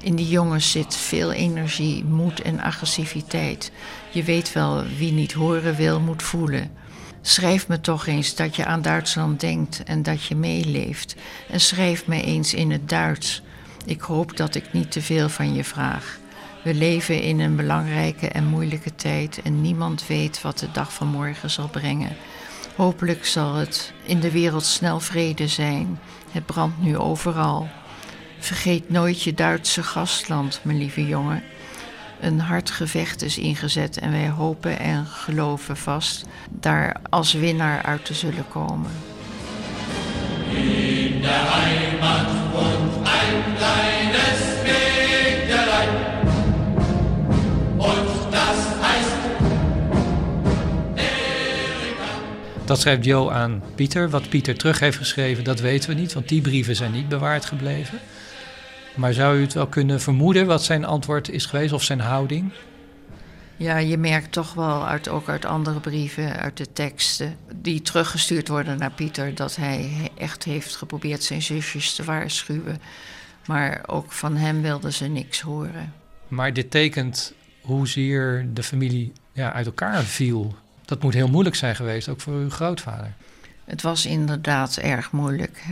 In 0.00 0.16
die 0.16 0.28
jongens 0.28 0.70
zit 0.70 0.96
veel 0.96 1.32
energie, 1.32 2.04
moed 2.04 2.42
en 2.42 2.60
agressiviteit. 2.60 3.72
Je 4.10 4.22
weet 4.22 4.52
wel, 4.52 4.84
wie 4.96 5.12
niet 5.12 5.32
horen 5.32 5.74
wil, 5.74 6.00
moet 6.00 6.22
voelen. 6.22 6.70
Schrijf 7.20 7.68
me 7.68 7.80
toch 7.80 8.06
eens 8.06 8.34
dat 8.34 8.56
je 8.56 8.64
aan 8.64 8.82
Duitsland 8.82 9.40
denkt 9.40 9.82
en 9.84 10.02
dat 10.02 10.24
je 10.24 10.36
meeleeft. 10.36 11.14
En 11.48 11.60
schrijf 11.60 12.06
me 12.06 12.22
eens 12.22 12.54
in 12.54 12.70
het 12.70 12.88
Duits. 12.88 13.42
Ik 13.84 14.00
hoop 14.00 14.36
dat 14.36 14.54
ik 14.54 14.72
niet 14.72 14.90
te 14.90 15.02
veel 15.02 15.28
van 15.28 15.54
je 15.54 15.64
vraag. 15.64 16.18
We 16.64 16.74
leven 16.74 17.22
in 17.22 17.40
een 17.40 17.56
belangrijke 17.56 18.28
en 18.28 18.46
moeilijke 18.46 18.94
tijd 18.94 19.40
en 19.44 19.60
niemand 19.60 20.06
weet 20.06 20.42
wat 20.42 20.58
de 20.58 20.70
dag 20.72 20.92
van 20.92 21.08
morgen 21.08 21.50
zal 21.50 21.68
brengen. 21.68 22.16
Hopelijk 22.78 23.26
zal 23.26 23.54
het 23.54 23.92
in 24.02 24.20
de 24.20 24.30
wereld 24.30 24.64
snel 24.64 25.00
vrede 25.00 25.48
zijn. 25.48 26.00
Het 26.30 26.46
brandt 26.46 26.82
nu 26.82 26.96
overal. 26.96 27.68
Vergeet 28.38 28.90
nooit 28.90 29.22
je 29.22 29.34
Duitse 29.34 29.82
gastland, 29.82 30.60
mijn 30.62 30.78
lieve 30.78 31.06
jongen. 31.06 31.42
Een 32.20 32.40
hard 32.40 32.70
gevecht 32.70 33.22
is 33.22 33.38
ingezet 33.38 33.98
en 33.98 34.10
wij 34.10 34.28
hopen 34.28 34.78
en 34.78 35.06
geloven 35.06 35.76
vast 35.76 36.26
daar 36.50 36.96
als 37.10 37.32
winnaar 37.32 37.82
uit 37.82 38.04
te 38.04 38.14
zullen 38.14 38.48
komen. 38.48 38.90
In 40.50 41.20
de 41.20 41.28
Heimat 41.28 42.52
woont 42.52 42.96
een 42.96 43.54
kleines 43.56 44.17
Dat 52.68 52.80
schrijft 52.80 53.04
Jo 53.04 53.30
aan 53.30 53.62
Pieter. 53.74 54.10
Wat 54.10 54.28
Pieter 54.28 54.56
terug 54.56 54.80
heeft 54.80 54.96
geschreven, 54.96 55.44
dat 55.44 55.60
weten 55.60 55.90
we 55.90 55.94
niet, 55.94 56.12
want 56.12 56.28
die 56.28 56.40
brieven 56.40 56.76
zijn 56.76 56.92
niet 56.92 57.08
bewaard 57.08 57.44
gebleven. 57.44 57.98
Maar 58.94 59.12
zou 59.12 59.38
u 59.38 59.40
het 59.40 59.52
wel 59.52 59.66
kunnen 59.66 60.00
vermoeden 60.00 60.46
wat 60.46 60.64
zijn 60.64 60.84
antwoord 60.84 61.30
is 61.30 61.46
geweest 61.46 61.72
of 61.72 61.82
zijn 61.82 62.00
houding? 62.00 62.52
Ja, 63.56 63.76
je 63.76 63.96
merkt 63.96 64.32
toch 64.32 64.54
wel 64.54 64.86
uit, 64.86 65.08
ook 65.08 65.28
uit 65.28 65.44
andere 65.44 65.80
brieven, 65.80 66.36
uit 66.36 66.56
de 66.56 66.72
teksten 66.72 67.36
die 67.54 67.82
teruggestuurd 67.82 68.48
worden 68.48 68.78
naar 68.78 68.92
Pieter, 68.92 69.34
dat 69.34 69.56
hij 69.56 70.10
echt 70.18 70.44
heeft 70.44 70.76
geprobeerd 70.76 71.22
zijn 71.22 71.42
zusjes 71.42 71.94
te 71.94 72.04
waarschuwen. 72.04 72.80
Maar 73.46 73.82
ook 73.86 74.12
van 74.12 74.36
hem 74.36 74.62
wilden 74.62 74.92
ze 74.92 75.06
niks 75.06 75.40
horen. 75.40 75.92
Maar 76.28 76.52
dit 76.52 76.70
tekent 76.70 77.34
hoezeer 77.60 78.46
de 78.54 78.62
familie 78.62 79.12
ja, 79.32 79.52
uit 79.52 79.66
elkaar 79.66 80.02
viel. 80.02 80.56
Dat 80.88 81.02
moet 81.02 81.14
heel 81.14 81.28
moeilijk 81.28 81.56
zijn 81.56 81.76
geweest, 81.76 82.08
ook 82.08 82.20
voor 82.20 82.34
uw 82.34 82.50
grootvader. 82.50 83.12
Het 83.64 83.82
was 83.82 84.06
inderdaad 84.06 84.76
erg 84.76 85.12
moeilijk. 85.12 85.64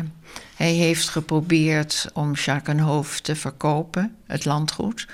Hij 0.56 0.72
heeft 0.72 1.08
geprobeerd 1.08 2.08
om 2.12 2.34
Schakenhoofd 2.34 3.24
te 3.24 3.36
verkopen, 3.36 4.16
het 4.26 4.44
landgoed. 4.44 5.06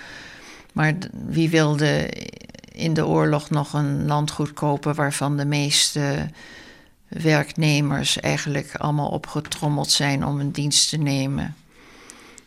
Maar 0.73 0.95
wie 1.27 1.51
wilde 1.51 2.09
in 2.73 2.95
de 2.95 3.07
oorlog 3.07 3.51
nog 3.51 3.73
een 3.73 4.07
landgoed 4.07 4.53
kopen 4.53 4.95
waarvan 4.95 5.37
de 5.37 5.45
meeste 5.45 6.31
werknemers 7.09 8.21
eigenlijk 8.21 8.75
allemaal 8.75 9.09
opgetrommeld 9.09 9.91
zijn 9.91 10.25
om 10.27 10.41
een 10.41 10.53
dienst 10.53 10.89
te 10.89 10.97
nemen 10.97 11.57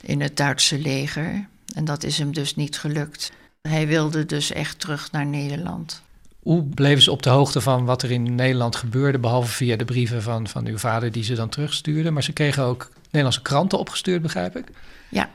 in 0.01 0.21
het 0.21 0.37
Duitse 0.37 0.79
leger? 0.79 1.47
En 1.75 1.85
dat 1.85 2.03
is 2.03 2.17
hem 2.17 2.33
dus 2.33 2.55
niet 2.55 2.77
gelukt. 2.77 3.31
Hij 3.61 3.87
wilde 3.87 4.25
dus 4.25 4.51
echt 4.51 4.79
terug 4.79 5.11
naar 5.11 5.25
Nederland. 5.25 6.03
Hoe 6.45 6.63
bleven 6.63 7.03
ze 7.03 7.11
op 7.11 7.23
de 7.23 7.29
hoogte 7.29 7.61
van 7.61 7.85
wat 7.85 8.01
er 8.01 8.11
in 8.11 8.35
Nederland 8.35 8.75
gebeurde, 8.75 9.19
behalve 9.19 9.51
via 9.51 9.75
de 9.75 9.85
brieven 9.85 10.21
van, 10.21 10.47
van 10.47 10.65
uw 10.65 10.77
vader 10.77 11.11
die 11.11 11.23
ze 11.23 11.35
dan 11.35 11.49
terugstuurden? 11.49 12.13
Maar 12.13 12.23
ze 12.23 12.33
kregen 12.33 12.63
ook 12.63 12.89
Nederlandse 13.03 13.41
kranten 13.41 13.79
opgestuurd, 13.79 14.21
begrijp 14.21 14.57
ik? 14.57 14.67
Ja, 15.09 15.29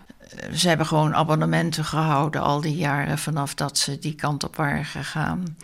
ze 0.55 0.69
hebben 0.69 0.87
gewoon 0.87 1.15
abonnementen 1.15 1.85
gehouden 1.85 2.41
al 2.41 2.61
die 2.61 2.77
jaren 2.77 3.19
vanaf 3.19 3.55
dat 3.55 3.79
ze 3.79 3.99
die 3.99 4.15
kant 4.15 4.45
op 4.45 4.57
waren 4.57 4.85
gegaan. 4.85 5.57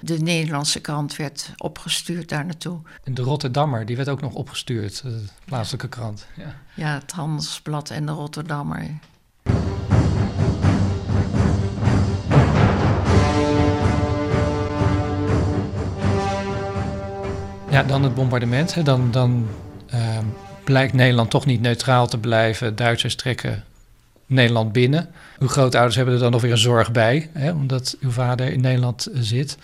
De 0.00 0.18
Nederlandse 0.18 0.80
krant 0.80 1.16
werd 1.16 1.50
opgestuurd 1.56 2.28
daar 2.28 2.44
naartoe. 2.44 2.80
En 3.04 3.14
de 3.14 3.22
Rotterdammer, 3.22 3.86
die 3.86 3.96
werd 3.96 4.08
ook 4.08 4.20
nog 4.20 4.34
opgestuurd, 4.34 5.02
de 5.02 5.24
plaatselijke 5.44 5.88
krant. 5.88 6.26
Ja, 6.36 6.54
ja 6.74 6.94
het 6.94 7.12
Handelsblad 7.12 7.90
en 7.90 8.06
de 8.06 8.12
Rotterdammer. 8.12 8.98
Ja, 17.72 17.82
dan 17.82 18.02
het 18.02 18.14
bombardement. 18.14 18.84
Dan, 18.84 19.10
dan 19.10 19.48
uh, 19.94 20.18
blijkt 20.64 20.92
Nederland 20.92 21.30
toch 21.30 21.46
niet 21.46 21.60
neutraal 21.60 22.06
te 22.06 22.18
blijven. 22.18 22.76
Duitsers 22.76 23.14
trekken 23.14 23.64
Nederland 24.26 24.72
binnen. 24.72 25.08
Uw 25.38 25.48
grootouders 25.48 25.96
hebben 25.96 26.14
er 26.14 26.20
dan 26.20 26.30
nog 26.30 26.40
weer 26.40 26.50
een 26.50 26.58
zorg 26.58 26.92
bij, 26.92 27.30
hè, 27.32 27.52
omdat 27.52 27.96
uw 28.00 28.10
vader 28.10 28.52
in 28.52 28.60
Nederland 28.60 29.08
zit. 29.12 29.58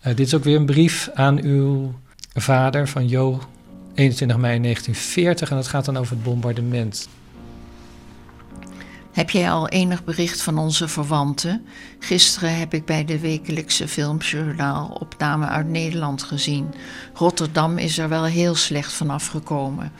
Uh, 0.00 0.16
dit 0.16 0.26
is 0.26 0.34
ook 0.34 0.44
weer 0.44 0.56
een 0.56 0.66
brief 0.66 1.10
aan 1.14 1.40
uw 1.40 1.94
vader 2.34 2.88
van 2.88 3.08
Jo, 3.08 3.40
21 3.94 4.36
mei 4.36 4.60
1940. 4.60 5.50
En 5.50 5.56
dat 5.56 5.68
gaat 5.68 5.84
dan 5.84 5.96
over 5.96 6.14
het 6.14 6.24
bombardement. 6.24 7.08
Heb 9.18 9.30
jij 9.30 9.50
al 9.50 9.68
enig 9.68 10.04
bericht 10.04 10.42
van 10.42 10.58
onze 10.58 10.88
verwanten? 10.88 11.66
Gisteren 11.98 12.58
heb 12.58 12.74
ik 12.74 12.84
bij 12.84 13.04
de 13.04 13.18
wekelijkse 13.18 13.88
filmjournaal 13.88 14.96
opname 15.00 15.46
uit 15.46 15.68
Nederland 15.68 16.22
gezien. 16.22 16.74
Rotterdam 17.14 17.78
is 17.78 17.98
er 17.98 18.08
wel 18.08 18.24
heel 18.24 18.54
slecht 18.54 18.92
van 18.92 19.10
afgekomen. 19.10 19.92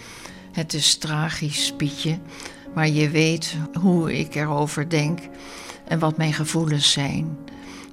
Het 0.52 0.74
is 0.74 0.96
tragisch, 0.96 1.72
Pietje, 1.76 2.18
maar 2.74 2.88
je 2.88 3.10
weet 3.10 3.56
hoe 3.80 4.18
ik 4.18 4.34
erover 4.34 4.88
denk 4.88 5.18
en 5.88 5.98
wat 5.98 6.16
mijn 6.16 6.32
gevoelens 6.32 6.92
zijn. 6.92 7.36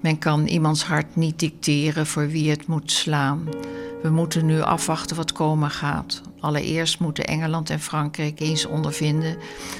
Men 0.01 0.19
kan 0.19 0.47
iemands 0.47 0.83
hart 0.83 1.15
niet 1.15 1.39
dicteren 1.39 2.05
voor 2.05 2.27
wie 2.27 2.49
het 2.49 2.67
moet 2.67 2.91
slaan. 2.91 3.49
We 4.01 4.09
moeten 4.09 4.45
nu 4.45 4.61
afwachten 4.61 5.15
wat 5.15 5.31
komen 5.31 5.69
gaat. 5.69 6.21
Allereerst 6.39 6.99
moeten 6.99 7.25
Engeland 7.25 7.69
en 7.69 7.79
Frankrijk 7.79 8.39
eens 8.39 8.65
ondervinden 8.65 9.37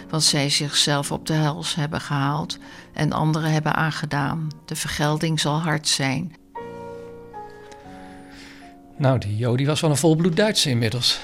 wat 0.09 0.23
zij 0.23 0.49
zichzelf 0.49 1.11
op 1.11 1.25
de 1.25 1.33
hels 1.33 1.75
hebben 1.75 2.01
gehaald 2.01 2.57
en 2.93 3.11
anderen 3.11 3.51
hebben 3.51 3.75
aangedaan. 3.75 4.47
De 4.65 4.75
vergelding 4.75 5.39
zal 5.39 5.59
hard 5.59 5.87
zijn. 5.87 6.35
Nou, 8.97 9.19
die 9.19 9.37
Jo 9.37 9.57
die 9.57 9.65
was 9.65 9.81
wel 9.81 9.89
een 9.89 9.97
volbloed 9.97 10.35
Duitse 10.35 10.69
inmiddels. 10.69 11.19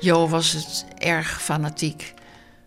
Jo 0.00 0.28
was 0.28 0.52
het 0.52 0.86
erg 0.98 1.42
fanatiek. 1.42 2.13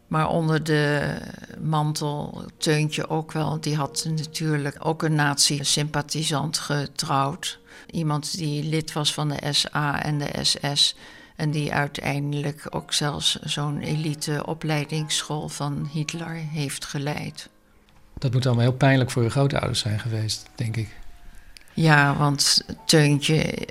Maar 0.07 0.29
onder 0.29 0.63
de 0.63 1.15
mantel 1.61 2.45
Teuntje 2.57 3.09
ook 3.09 3.31
wel. 3.31 3.59
Die 3.61 3.75
had 3.75 4.07
natuurlijk 4.09 4.75
ook 4.79 5.03
een 5.03 5.15
nazi-sympathisant 5.15 6.57
getrouwd. 6.57 7.59
Iemand 7.91 8.37
die 8.37 8.63
lid 8.63 8.93
was 8.93 9.13
van 9.13 9.29
de 9.29 9.53
SA 9.53 10.03
en 10.03 10.17
de 10.17 10.29
SS. 10.41 10.95
En 11.35 11.51
die 11.51 11.73
uiteindelijk 11.73 12.67
ook 12.69 12.93
zelfs 12.93 13.39
zo'n 13.39 13.79
elite 13.79 14.45
opleidingsschool 14.45 15.49
van 15.49 15.89
Hitler 15.91 16.33
heeft 16.33 16.85
geleid. 16.85 17.49
Dat 18.17 18.33
moet 18.33 18.45
allemaal 18.45 18.63
heel 18.63 18.73
pijnlijk 18.73 19.11
voor 19.11 19.23
je 19.23 19.29
grootouders 19.29 19.79
zijn 19.79 19.99
geweest, 19.99 20.49
denk 20.55 20.77
ik. 20.77 20.89
Ja, 21.73 22.15
want 22.15 22.65
Teuntje, 22.85 23.67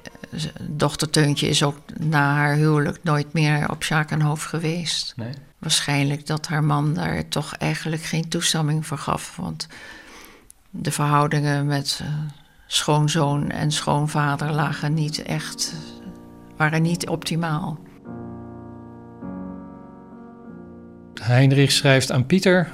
dochter 0.61 1.11
Teuntje 1.11 1.49
is 1.49 1.63
ook 1.63 1.79
na 1.99 2.35
haar 2.35 2.55
huwelijk 2.55 2.99
nooit 3.03 3.33
meer 3.33 3.71
op 3.71 3.83
Sjakenhoofd 3.83 4.47
geweest. 4.47 5.13
Nee. 5.17 5.33
Waarschijnlijk 5.59 6.27
dat 6.27 6.47
haar 6.47 6.65
man 6.65 6.95
daar 6.95 7.29
toch 7.29 7.55
eigenlijk 7.55 8.03
geen 8.03 8.29
toestemming 8.29 8.87
voor 8.87 8.99
gaf. 8.99 9.37
Want 9.37 9.69
de 10.71 10.91
verhoudingen 10.91 11.67
met 11.67 12.01
uh, 12.03 12.09
schoonzoon 12.67 13.51
en 13.51 13.71
schoonvader 13.71 14.53
lagen 14.53 14.95
niet 14.95 15.23
echt, 15.23 15.75
waren 16.57 16.83
niet 16.83 17.09
optimaal. 17.09 17.79
Heinrich 21.21 21.73
schrijft 21.73 22.13
aan 22.13 22.27
Pieter 22.27 22.71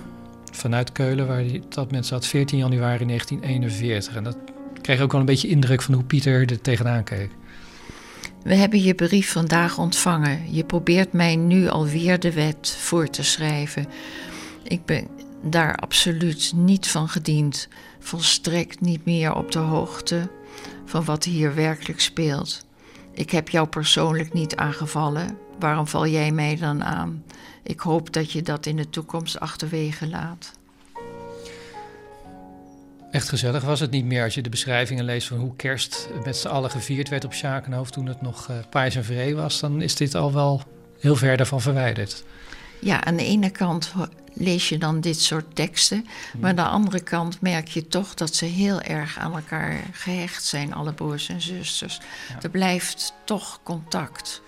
vanuit 0.53 0.93
Keulen, 0.93 1.27
waar 1.27 1.37
hij 1.37 1.63
dat 1.69 1.85
moment 1.85 2.07
zat, 2.07 2.27
14 2.27 2.59
januari 2.59 3.07
1941. 3.07 4.17
En 4.17 4.25
dat 4.25 4.37
kreeg 4.81 5.01
ook 5.01 5.13
wel 5.13 5.21
een 5.21 5.27
beetje 5.27 5.49
indruk 5.49 5.83
van 5.83 5.95
hoe 5.95 6.05
Pieter 6.05 6.51
er 6.51 6.61
tegenaan 6.61 7.05
keek. 7.05 7.31
We 8.43 8.55
hebben 8.55 8.83
je 8.83 8.95
brief 8.95 9.33
vandaag 9.33 9.79
ontvangen. 9.79 10.55
Je 10.55 10.65
probeert 10.65 11.13
mij 11.13 11.37
nu 11.37 11.69
alweer 11.69 12.21
de 12.21 12.33
wet 12.33 12.77
voor 12.81 13.09
te 13.09 13.23
schrijven. 13.23 13.87
Ik 14.63 14.85
ben 14.85 15.09
daar 15.43 15.77
absoluut 15.77 16.53
niet 16.55 16.89
van 16.89 17.09
gediend, 17.09 17.69
volstrekt 18.01 18.81
niet 18.81 19.05
meer 19.05 19.35
op 19.35 19.53
de 19.53 19.59
hoogte 19.59 20.31
van 20.85 21.05
wat 21.05 21.25
hier 21.25 21.55
werkelijk 21.55 22.01
speelt. 22.01 22.67
Ik 23.13 23.31
heb 23.31 23.49
jou 23.49 23.69
persoonlijk 23.69 24.33
niet 24.33 24.57
aangevallen. 24.57 25.39
Waarom 25.59 25.87
val 25.87 26.07
jij 26.07 26.33
mij 26.33 26.57
dan 26.57 26.85
aan? 26.85 27.25
Ik 27.63 27.81
hoop 27.81 28.13
dat 28.13 28.33
je 28.33 28.43
dat 28.43 28.67
in 28.67 28.77
de 28.77 28.91
toekomst 28.91 29.41
achterwege 29.41 30.09
laat. 30.09 30.53
Echt 33.13 33.29
gezellig 33.29 33.65
was 33.65 33.81
het 33.81 33.91
niet 33.91 34.05
meer 34.05 34.25
als 34.25 34.35
je 34.35 34.43
de 34.43 34.49
beschrijvingen 34.49 35.05
leest 35.05 35.29
van 35.29 35.39
hoe 35.39 35.57
kerst 35.57 36.09
met 36.25 36.37
z'n 36.37 36.49
allen 36.49 36.71
gevierd 36.71 37.09
werd 37.09 37.25
op 37.25 37.33
Schakenhoofd 37.33 37.93
toen 37.93 38.07
het 38.07 38.23
nog 38.23 38.49
uh, 38.49 38.57
paars 38.71 38.95
en 38.97 39.05
vree 39.05 39.35
was. 39.37 39.61
Dan 39.61 39.83
is 39.83 39.95
dit 39.95 40.15
al 40.15 40.33
wel 40.33 40.63
heel 41.01 41.17
ver 41.17 41.37
daarvan 41.37 41.61
verwijderd. 41.61 42.25
Ja, 42.81 43.05
aan 43.05 43.17
de 43.17 43.25
ene 43.25 43.51
kant 43.51 43.93
lees 44.33 44.69
je 44.69 44.79
dan 44.79 45.01
dit 45.01 45.21
soort 45.21 45.55
teksten. 45.55 46.07
Maar 46.39 46.51
aan 46.51 46.57
de 46.57 46.63
andere 46.63 47.01
kant 47.01 47.41
merk 47.41 47.69
je 47.69 47.87
toch 47.87 48.15
dat 48.15 48.35
ze 48.35 48.45
heel 48.45 48.81
erg 48.81 49.19
aan 49.19 49.35
elkaar 49.35 49.81
gehecht 49.93 50.45
zijn, 50.45 50.75
alle 50.75 50.93
broers 50.93 51.29
en 51.29 51.41
zusters. 51.41 52.01
Er 52.43 52.51
blijft 52.51 53.15
toch 53.25 53.61
contact. 53.63 54.43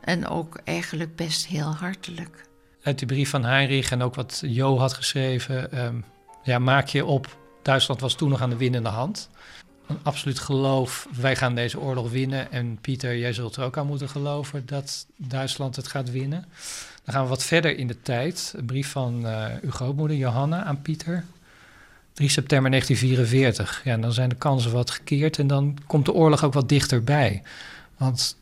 En 0.00 0.28
ook 0.28 0.60
eigenlijk 0.64 1.16
best 1.16 1.46
heel 1.46 1.74
hartelijk. 1.74 2.48
Uit 2.82 2.98
die 2.98 3.08
brief 3.08 3.30
van 3.30 3.44
Heinrich 3.44 3.90
en 3.90 4.02
ook 4.02 4.14
wat 4.14 4.42
Jo 4.46 4.78
had 4.78 4.92
geschreven, 4.92 5.84
um, 5.84 6.04
ja, 6.44 6.58
maak 6.58 6.88
je 6.88 7.04
op. 7.04 7.36
Duitsland 7.62 8.00
was 8.00 8.14
toen 8.14 8.28
nog 8.28 8.40
aan 8.40 8.50
de 8.50 8.56
winnende 8.56 8.88
hand. 8.88 9.28
Een 9.86 9.98
absoluut 10.02 10.38
geloof, 10.38 11.08
wij 11.20 11.36
gaan 11.36 11.54
deze 11.54 11.80
oorlog 11.80 12.10
winnen. 12.10 12.52
En 12.52 12.78
Pieter, 12.80 13.18
jij 13.18 13.32
zult 13.32 13.56
er 13.56 13.64
ook 13.64 13.78
aan 13.78 13.86
moeten 13.86 14.08
geloven 14.08 14.66
dat 14.66 15.06
Duitsland 15.16 15.76
het 15.76 15.88
gaat 15.88 16.10
winnen. 16.10 16.44
Dan 17.04 17.14
gaan 17.14 17.22
we 17.22 17.28
wat 17.28 17.44
verder 17.44 17.78
in 17.78 17.86
de 17.86 18.02
tijd. 18.02 18.54
Een 18.56 18.64
brief 18.64 18.90
van 18.90 19.26
uh, 19.26 19.46
uw 19.62 19.70
grootmoeder 19.70 20.16
Johanna 20.16 20.64
aan 20.64 20.82
Pieter. 20.82 21.24
3 22.12 22.28
september 22.28 22.70
1944. 22.70 23.80
Ja, 23.84 23.96
dan 23.96 24.12
zijn 24.12 24.28
de 24.28 24.34
kansen 24.34 24.72
wat 24.72 24.90
gekeerd 24.90 25.38
en 25.38 25.46
dan 25.46 25.78
komt 25.86 26.04
de 26.04 26.12
oorlog 26.12 26.44
ook 26.44 26.52
wat 26.52 26.68
dichterbij. 26.68 27.42
Want 27.96 28.36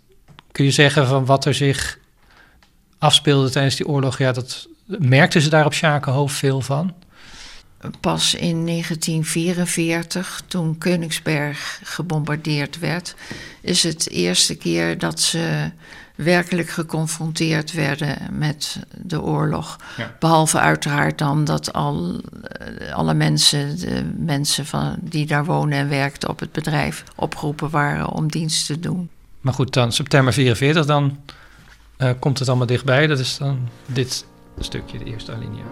kun 0.52 0.64
je 0.64 0.70
zeggen 0.70 1.06
van 1.06 1.24
wat 1.24 1.44
er 1.44 1.54
zich 1.54 1.98
afspeelde 2.98 3.50
tijdens 3.50 3.76
die 3.76 3.88
oorlog, 3.88 4.18
ja, 4.18 4.32
dat 4.32 4.68
merkten 4.86 5.40
ze 5.40 5.48
daar 5.48 5.64
op 5.64 5.74
Schakenhoofd 5.74 6.34
veel 6.34 6.60
van? 6.60 6.94
Pas 8.00 8.34
in 8.34 8.66
1944, 8.66 10.42
toen 10.46 10.78
Koningsberg 10.78 11.80
gebombardeerd 11.82 12.78
werd, 12.78 13.14
is 13.60 13.82
het 13.82 14.10
eerste 14.10 14.54
keer 14.54 14.98
dat 14.98 15.20
ze 15.20 15.70
werkelijk 16.14 16.68
geconfronteerd 16.68 17.72
werden 17.72 18.16
met 18.32 18.78
de 19.02 19.22
oorlog. 19.22 19.76
Behalve 20.18 20.58
uiteraard 20.58 21.18
dan 21.18 21.44
dat 21.44 21.72
al, 21.72 22.20
eh, 22.42 22.92
alle 22.92 23.14
mensen, 23.14 23.78
de 23.78 24.12
mensen 24.16 24.66
van, 24.66 24.96
die 25.00 25.26
daar 25.26 25.44
wonen 25.44 25.78
en 25.78 25.88
werkten 25.88 26.28
op 26.28 26.40
het 26.40 26.52
bedrijf, 26.52 27.04
opgeroepen 27.16 27.70
waren 27.70 28.08
om 28.08 28.30
dienst 28.30 28.66
te 28.66 28.80
doen. 28.80 29.10
Maar 29.40 29.54
goed, 29.54 29.72
dan 29.72 29.92
september 29.92 30.32
44, 30.32 30.86
dan 30.86 31.18
uh, 31.98 32.10
komt 32.18 32.38
het 32.38 32.48
allemaal 32.48 32.66
dichtbij. 32.66 33.06
Dat 33.06 33.18
is 33.18 33.38
dan 33.38 33.68
dit 33.86 34.24
stukje, 34.58 34.98
de 34.98 35.04
eerste 35.04 35.32
alinea. 35.32 35.64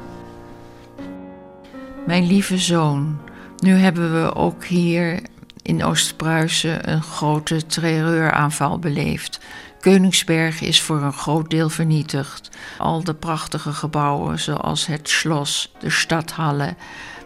Mijn 2.06 2.26
lieve 2.26 2.58
zoon, 2.58 3.20
nu 3.58 3.74
hebben 3.74 4.22
we 4.22 4.34
ook 4.34 4.64
hier 4.64 5.22
in 5.62 5.84
Oost-Pruisen 5.84 6.90
een 6.90 7.02
grote 7.02 7.66
terreuraanval 7.66 8.78
beleefd. 8.78 9.40
Koningsberg 9.80 10.60
is 10.60 10.82
voor 10.82 11.02
een 11.02 11.12
groot 11.12 11.50
deel 11.50 11.68
vernietigd. 11.68 12.50
Al 12.78 13.04
de 13.04 13.14
prachtige 13.14 13.72
gebouwen, 13.72 14.38
zoals 14.38 14.86
het 14.86 15.08
Schloss, 15.08 15.72
de 15.78 15.90
stadhallen, 15.90 16.76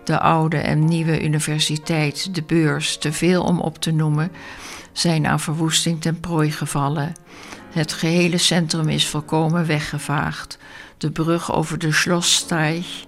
de 0.05 0.21
oude 0.21 0.57
en 0.57 0.85
nieuwe 0.85 1.23
universiteit, 1.25 2.35
de 2.35 2.43
beurs, 2.43 2.99
te 2.99 3.13
veel 3.13 3.43
om 3.43 3.61
op 3.61 3.79
te 3.79 3.93
noemen, 3.93 4.33
zijn 4.93 5.27
aan 5.27 5.41
verwoesting 5.41 6.01
ten 6.01 6.21
prooi 6.21 6.51
gevallen. 6.51 7.13
Het 7.71 7.93
gehele 7.93 8.39
centrum 8.39 8.89
is 8.89 9.07
volkomen 9.07 9.67
weggevaagd. 9.67 10.59
De 10.99 11.11
brug 11.11 11.53
over 11.53 11.79
de 11.79 11.93
Schlossteig 11.93 13.05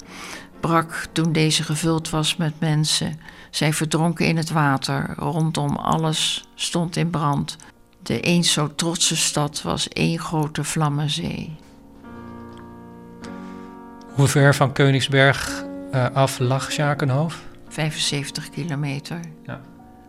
brak 0.61 1.07
toen 1.13 1.33
deze 1.33 1.63
gevuld 1.63 2.11
was 2.11 2.37
met 2.37 2.61
mensen. 2.61 3.21
Zij 3.51 3.73
verdronken 3.73 4.27
in 4.27 4.37
het 4.37 4.51
water. 4.51 5.15
Rondom 5.17 5.77
alles 5.77 6.49
stond 6.55 6.97
in 6.97 7.11
brand. 7.11 7.57
De 8.03 8.21
eens 8.21 8.53
zo 8.53 8.75
trotse 8.75 9.17
stad 9.17 9.63
was 9.63 9.89
één 9.89 10.19
grote 10.19 10.65
vlammenzee. 10.65 11.57
Hoe 14.15 14.29
ver 14.29 14.55
van 14.55 14.73
Koningsberg 14.73 15.65
uh, 15.95 16.07
af 16.13 16.39
lag 16.39 16.73
Schakenhoofd? 16.73 17.39
75 17.69 18.51
kilometer. 18.51 19.21
Ja. 19.47 19.61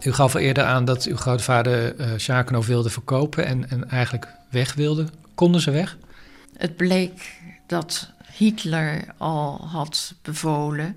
U 0.02 0.14
gaf 0.14 0.36
al 0.36 0.42
eerder 0.42 0.64
aan 0.64 0.86
dat 0.86 1.04
uw 1.04 1.18
grootvader 1.18 2.00
uh, 2.00 2.08
Schakenhoofd 2.16 2.68
wilde 2.68 2.90
verkopen 2.90 3.46
en, 3.46 3.70
en 3.70 3.90
eigenlijk 3.90 4.28
weg 4.50 4.74
wilde. 4.74 5.06
Konden 5.36 5.62
ze 5.62 5.72
weg? 5.72 5.98
Het 6.58 6.76
bleek 6.76 7.36
dat 7.68 8.12
Hitler 8.34 9.04
al 9.18 9.68
had 9.68 10.14
bevolen 10.22 10.96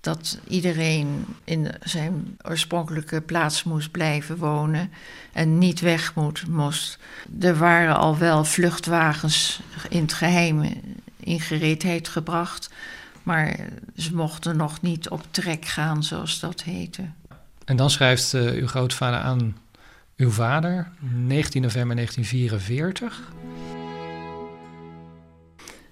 dat 0.00 0.38
iedereen 0.48 1.26
in 1.44 1.74
zijn 1.82 2.36
oorspronkelijke 2.42 3.20
plaats 3.20 3.64
moest 3.64 3.90
blijven 3.90 4.36
wonen 4.36 4.90
en 5.32 5.58
niet 5.58 5.80
weg 5.80 6.14
moet, 6.14 6.46
moest. 6.46 6.98
Er 7.40 7.56
waren 7.56 7.96
al 7.96 8.18
wel 8.18 8.44
vluchtwagens 8.44 9.60
in 9.88 10.02
het 10.02 10.12
geheim 10.12 10.82
in 11.16 11.40
gereedheid 11.40 12.08
gebracht, 12.08 12.70
Maar 13.22 13.56
ze 13.96 14.14
mochten 14.14 14.56
nog 14.56 14.80
niet 14.80 15.08
op 15.08 15.22
trek 15.30 15.64
gaan, 15.64 16.04
zoals 16.04 16.40
dat 16.40 16.62
heette. 16.62 17.02
En 17.64 17.76
dan 17.76 17.90
schrijft 17.90 18.32
uh, 18.32 18.50
uw 18.50 18.66
grootvader 18.66 19.20
aan 19.20 19.56
uw 20.16 20.30
vader, 20.30 20.90
19 21.00 21.62
november 21.62 21.96
1944. 21.96 23.20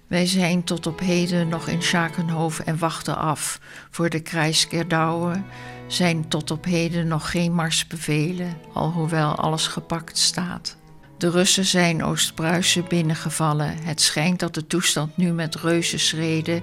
Wij 0.09 0.25
zijn 0.25 0.63
tot 0.63 0.87
op 0.87 0.99
heden 0.99 1.47
nog 1.47 1.67
in 1.67 1.81
Schakenhoven 1.81 2.65
en 2.65 2.77
wachten 2.77 3.17
af. 3.17 3.59
Voor 3.89 4.09
de 4.09 4.19
krijskerdouwen 4.19 5.45
zijn 5.87 6.27
tot 6.27 6.51
op 6.51 6.65
heden 6.65 7.07
nog 7.07 7.31
geen 7.31 7.53
marsbevelen, 7.53 8.57
alhoewel 8.73 9.35
alles 9.35 9.67
gepakt 9.67 10.17
staat. 10.17 10.77
De 11.17 11.29
Russen 11.29 11.65
zijn 11.65 12.03
Oost-Pruisen 12.03 12.87
binnengevallen. 12.87 13.83
Het 13.83 14.01
schijnt 14.01 14.39
dat 14.39 14.53
de 14.53 14.67
toestand 14.67 15.17
nu 15.17 15.31
met 15.31 15.55
reuzenschreden 15.55 16.61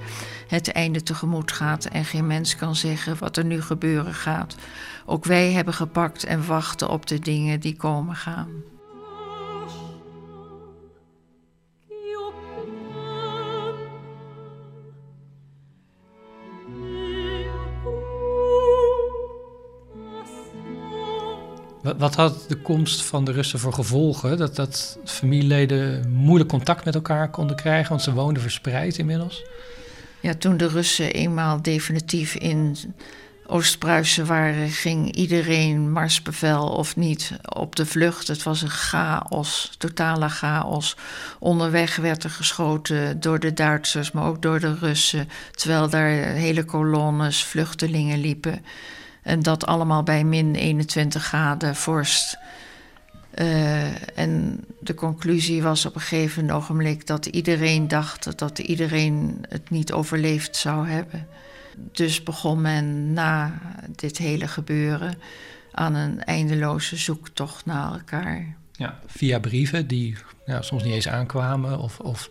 het 0.48 0.72
einde 0.72 1.02
tegemoet 1.02 1.52
gaat 1.52 1.84
en 1.84 2.04
geen 2.04 2.26
mens 2.26 2.56
kan 2.56 2.76
zeggen 2.76 3.18
wat 3.18 3.36
er 3.36 3.44
nu 3.44 3.62
gebeuren 3.62 4.14
gaat. 4.14 4.56
Ook 5.04 5.24
wij 5.24 5.52
hebben 5.52 5.74
gepakt 5.74 6.24
en 6.24 6.46
wachten 6.46 6.88
op 6.88 7.06
de 7.06 7.18
dingen 7.18 7.60
die 7.60 7.76
komen 7.76 8.16
gaan. 8.16 8.48
Wat 21.98 22.14
had 22.14 22.44
de 22.48 22.56
komst 22.56 23.02
van 23.02 23.24
de 23.24 23.32
Russen 23.32 23.58
voor 23.58 23.72
gevolgen? 23.72 24.38
Dat, 24.38 24.56
dat 24.56 24.98
familieleden 25.04 26.10
moeilijk 26.10 26.50
contact 26.50 26.84
met 26.84 26.94
elkaar 26.94 27.30
konden 27.30 27.56
krijgen, 27.56 27.88
want 27.88 28.02
ze 28.02 28.12
woonden 28.12 28.42
verspreid 28.42 28.98
inmiddels? 28.98 29.44
Ja, 30.20 30.34
toen 30.34 30.56
de 30.56 30.68
Russen 30.68 31.12
eenmaal 31.12 31.62
definitief 31.62 32.34
in 32.34 32.76
Oost-Pruisen 33.46 34.26
waren, 34.26 34.70
ging 34.70 35.14
iedereen 35.14 35.92
marsbevel 35.92 36.68
of 36.68 36.96
niet 36.96 37.32
op 37.42 37.76
de 37.76 37.86
vlucht. 37.86 38.28
Het 38.28 38.42
was 38.42 38.62
een 38.62 38.70
chaos, 38.70 39.74
totale 39.78 40.28
chaos. 40.28 40.96
Onderweg 41.38 41.96
werd 41.96 42.24
er 42.24 42.30
geschoten 42.30 43.20
door 43.20 43.38
de 43.38 43.52
Duitsers, 43.52 44.10
maar 44.10 44.26
ook 44.26 44.42
door 44.42 44.60
de 44.60 44.74
Russen, 44.74 45.28
terwijl 45.50 45.88
daar 45.88 46.10
hele 46.10 46.64
kolonnes 46.64 47.44
vluchtelingen 47.44 48.20
liepen. 48.20 48.64
En 49.26 49.42
dat 49.42 49.66
allemaal 49.66 50.02
bij 50.02 50.24
min 50.24 50.54
21 50.54 51.24
graden 51.24 51.76
vorst. 51.76 52.38
Uh, 53.34 54.18
en 54.18 54.64
de 54.80 54.94
conclusie 54.94 55.62
was 55.62 55.86
op 55.86 55.94
een 55.94 56.00
gegeven 56.00 56.50
ogenblik 56.50 57.06
dat 57.06 57.26
iedereen 57.26 57.88
dacht 57.88 58.38
dat 58.38 58.58
iedereen 58.58 59.44
het 59.48 59.70
niet 59.70 59.92
overleefd 59.92 60.56
zou 60.56 60.88
hebben. 60.88 61.26
Dus 61.92 62.22
begon 62.22 62.60
men 62.60 63.12
na 63.12 63.58
dit 63.96 64.18
hele 64.18 64.48
gebeuren 64.48 65.14
aan 65.72 65.94
een 65.94 66.24
eindeloze 66.24 66.96
zoektocht 66.96 67.66
naar 67.66 67.92
elkaar. 67.92 68.56
Ja, 68.72 68.98
via 69.06 69.38
brieven 69.38 69.86
die 69.86 70.16
ja, 70.46 70.62
soms 70.62 70.82
niet 70.82 70.94
eens 70.94 71.08
aankwamen. 71.08 71.78
Of, 71.78 71.98
of... 72.00 72.30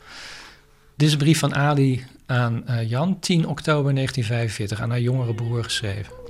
Dit 0.96 1.08
is 1.08 1.14
een 1.14 1.20
brief 1.20 1.40
van 1.40 1.56
Ali 1.56 2.06
aan 2.26 2.64
uh, 2.70 2.90
Jan, 2.90 3.20
10 3.20 3.48
oktober 3.48 3.94
1945, 3.94 4.82
aan 4.82 4.90
haar 4.90 5.02
jongere 5.02 5.34
broer 5.34 5.64
geschreven. 5.64 6.25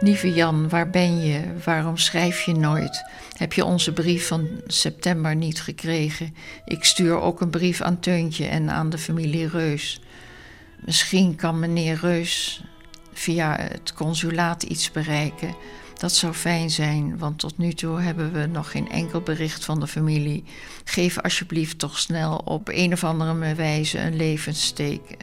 Lieve 0.00 0.32
Jan, 0.32 0.68
waar 0.68 0.90
ben 0.90 1.20
je? 1.20 1.40
Waarom 1.64 1.96
schrijf 1.96 2.42
je 2.42 2.52
nooit? 2.52 3.04
Heb 3.36 3.52
je 3.52 3.64
onze 3.64 3.92
brief 3.92 4.26
van 4.26 4.48
september 4.66 5.36
niet 5.36 5.62
gekregen? 5.62 6.34
Ik 6.64 6.84
stuur 6.84 7.20
ook 7.20 7.40
een 7.40 7.50
brief 7.50 7.80
aan 7.80 8.00
Teuntje 8.00 8.46
en 8.46 8.70
aan 8.70 8.90
de 8.90 8.98
familie 8.98 9.48
Reus. 9.48 10.00
Misschien 10.84 11.34
kan 11.34 11.58
meneer 11.58 11.98
Reus 12.00 12.64
via 13.12 13.56
het 13.60 13.92
consulaat 13.94 14.62
iets 14.62 14.90
bereiken. 14.90 15.54
Dat 15.94 16.12
zou 16.12 16.32
fijn 16.32 16.70
zijn, 16.70 17.18
want 17.18 17.38
tot 17.38 17.58
nu 17.58 17.72
toe 17.72 18.00
hebben 18.00 18.32
we 18.32 18.46
nog 18.46 18.70
geen 18.70 18.90
enkel 18.90 19.20
bericht 19.20 19.64
van 19.64 19.80
de 19.80 19.86
familie. 19.86 20.44
Geef 20.84 21.18
alsjeblieft 21.18 21.78
toch 21.78 21.98
snel 21.98 22.36
op 22.36 22.68
een 22.68 22.92
of 22.92 23.04
andere 23.04 23.54
wijze 23.54 23.98
een 23.98 24.16
levenssteek. 24.16 25.16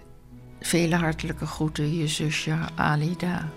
Vele 0.59 0.95
hartelijke 0.95 1.45
groeten, 1.45 1.97
je 1.97 2.07
zusje 2.07 2.57
Alida. 2.75 3.51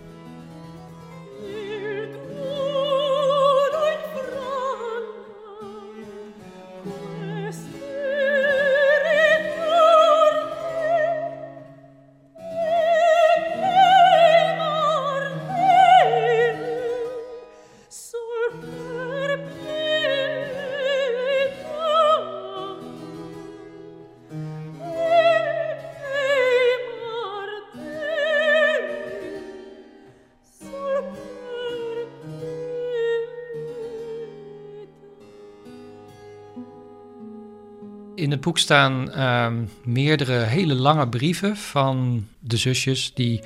Het 38.38 38.46
boek 38.46 38.58
staan 38.58 39.12
ehm, 39.12 39.64
meerdere 39.84 40.32
hele 40.32 40.74
lange 40.74 41.08
brieven 41.08 41.56
van 41.56 42.26
de 42.38 42.56
zusjes 42.56 43.14
die 43.14 43.40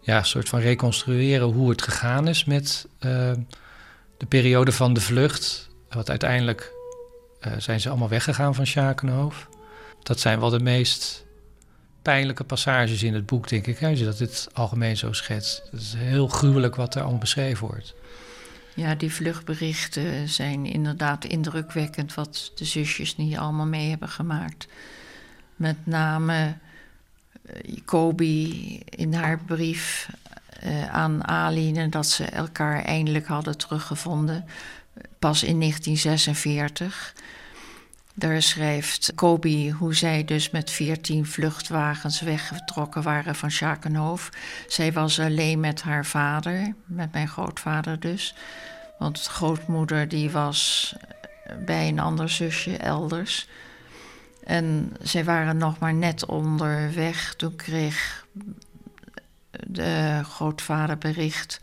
ja, 0.00 0.18
een 0.18 0.24
soort 0.24 0.48
van 0.48 0.60
reconstrueren 0.60 1.46
hoe 1.46 1.70
het 1.70 1.82
gegaan 1.82 2.28
is 2.28 2.44
met 2.44 2.86
ehm, 2.98 3.40
de 4.16 4.26
periode 4.26 4.72
van 4.72 4.94
de 4.94 5.00
vlucht. 5.00 5.68
Wat 5.88 6.10
uiteindelijk 6.10 6.72
uh, 7.46 7.52
zijn 7.58 7.80
ze 7.80 7.88
allemaal 7.88 8.08
weggegaan 8.08 8.54
van 8.54 8.66
Schakenhoofd. 8.66 9.46
Dat 10.02 10.20
zijn 10.20 10.40
wel 10.40 10.50
de 10.50 10.60
meest 10.60 11.24
pijnlijke 12.02 12.44
passages 12.44 13.02
in 13.02 13.14
het 13.14 13.26
boek, 13.26 13.48
denk 13.48 13.66
ik, 13.66 13.82
als 13.82 13.98
je 13.98 14.04
dat 14.04 14.18
dit 14.18 14.48
algemeen 14.52 14.96
zo 14.96 15.12
schetst. 15.12 15.62
Het 15.70 15.80
is 15.80 15.94
heel 15.96 16.28
gruwelijk 16.28 16.76
wat 16.76 16.94
er 16.94 17.00
allemaal 17.00 17.20
beschreven 17.20 17.66
wordt. 17.66 17.94
Ja, 18.74 18.94
die 18.94 19.12
vluchtberichten 19.12 20.28
zijn 20.28 20.66
inderdaad 20.66 21.24
indrukwekkend 21.24 22.14
wat 22.14 22.52
de 22.54 22.64
zusjes 22.64 23.16
niet 23.16 23.36
allemaal 23.36 23.66
mee 23.66 23.90
hebben 23.90 24.08
gemaakt. 24.08 24.66
Met 25.56 25.76
name 25.86 26.54
uh, 27.42 27.76
Kobi 27.84 28.78
in 28.84 29.14
haar 29.14 29.38
brief 29.38 30.10
uh, 30.64 30.90
aan 30.90 31.26
Aline 31.26 31.88
dat 31.88 32.06
ze 32.06 32.24
elkaar 32.24 32.84
eindelijk 32.84 33.26
hadden 33.26 33.58
teruggevonden, 33.58 34.44
pas 35.18 35.42
in 35.42 35.60
1946. 35.60 37.14
Daar 38.14 38.42
schrijft 38.42 39.12
Kobi 39.14 39.70
hoe 39.70 39.94
zij 39.94 40.24
dus 40.24 40.50
met 40.50 40.70
veertien 40.70 41.26
vluchtwagens 41.26 42.20
weggetrokken 42.20 43.02
waren 43.02 43.34
van 43.34 43.50
Schakenhof. 43.50 44.30
Zij 44.68 44.92
was 44.92 45.20
alleen 45.20 45.60
met 45.60 45.82
haar 45.82 46.06
vader, 46.06 46.74
met 46.84 47.12
mijn 47.12 47.28
grootvader 47.28 48.00
dus. 48.00 48.34
Want 48.98 49.26
grootmoeder 49.26 50.08
die 50.08 50.30
was 50.30 50.94
bij 51.64 51.88
een 51.88 51.98
ander 51.98 52.28
zusje 52.28 52.76
elders. 52.76 53.48
En 54.44 54.96
zij 55.00 55.24
waren 55.24 55.56
nog 55.56 55.78
maar 55.78 55.94
net 55.94 56.26
onderweg. 56.26 57.34
Toen 57.34 57.56
kreeg 57.56 58.26
de 59.66 60.20
grootvader 60.24 60.98
bericht 60.98 61.60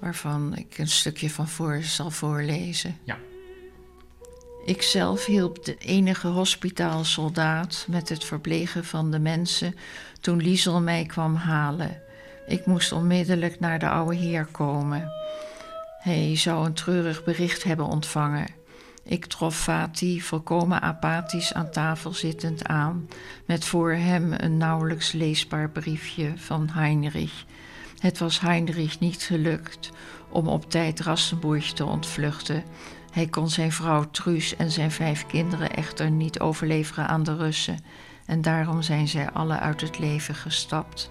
waarvan 0.00 0.56
ik 0.56 0.78
een 0.78 0.88
stukje 0.88 1.30
van 1.30 1.48
voor 1.48 1.82
zal 1.82 2.10
voorlezen. 2.10 2.98
Ja. 3.04 3.18
Ik 4.64 4.82
zelf 4.82 5.24
hielp 5.24 5.64
de 5.64 5.76
enige 5.76 6.28
hospitaalsoldaat 6.28 7.86
met 7.88 8.08
het 8.08 8.24
verplegen 8.24 8.84
van 8.84 9.10
de 9.10 9.18
mensen 9.18 9.74
toen 10.20 10.42
Liesel 10.42 10.80
mij 10.80 11.04
kwam 11.04 11.34
halen. 11.34 12.02
Ik 12.46 12.66
moest 12.66 12.92
onmiddellijk 12.92 13.60
naar 13.60 13.78
de 13.78 13.88
oude 13.88 14.16
heer 14.16 14.44
komen. 14.44 15.12
Hij 15.98 16.36
zou 16.36 16.66
een 16.66 16.72
treurig 16.72 17.24
bericht 17.24 17.62
hebben 17.62 17.86
ontvangen. 17.86 18.46
Ik 19.04 19.26
trof 19.26 19.56
Fati 19.56 20.20
volkomen 20.20 20.80
apathisch 20.80 21.52
aan 21.52 21.70
tafel 21.70 22.12
zittend 22.12 22.64
aan, 22.64 23.08
met 23.46 23.64
voor 23.64 23.92
hem 23.92 24.32
een 24.32 24.56
nauwelijks 24.56 25.12
leesbaar 25.12 25.70
briefje 25.70 26.32
van 26.36 26.68
Heinrich. 26.72 27.44
Het 27.98 28.18
was 28.18 28.40
Heinrich 28.40 29.00
niet 29.00 29.22
gelukt 29.22 29.90
om 30.30 30.48
op 30.48 30.70
tijd 30.70 31.00
Rassenburg 31.00 31.72
te 31.72 31.84
ontvluchten 31.84 32.64
hij 33.10 33.26
kon 33.26 33.48
zijn 33.48 33.72
vrouw 33.72 34.10
Truus 34.10 34.56
en 34.56 34.70
zijn 34.70 34.90
vijf 34.90 35.26
kinderen 35.26 35.74
echter 35.74 36.10
niet 36.10 36.40
overleveren 36.40 37.08
aan 37.08 37.22
de 37.22 37.36
Russen 37.36 37.78
en 38.26 38.42
daarom 38.42 38.82
zijn 38.82 39.08
zij 39.08 39.30
alle 39.30 39.58
uit 39.58 39.80
het 39.80 39.98
leven 39.98 40.34
gestapt. 40.34 41.10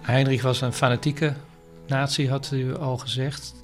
Heinrich 0.00 0.42
was 0.42 0.60
een 0.60 0.72
fanatieke 0.72 1.34
nazi, 1.86 2.28
had 2.28 2.50
u 2.52 2.76
al 2.76 2.98
gezegd. 2.98 3.54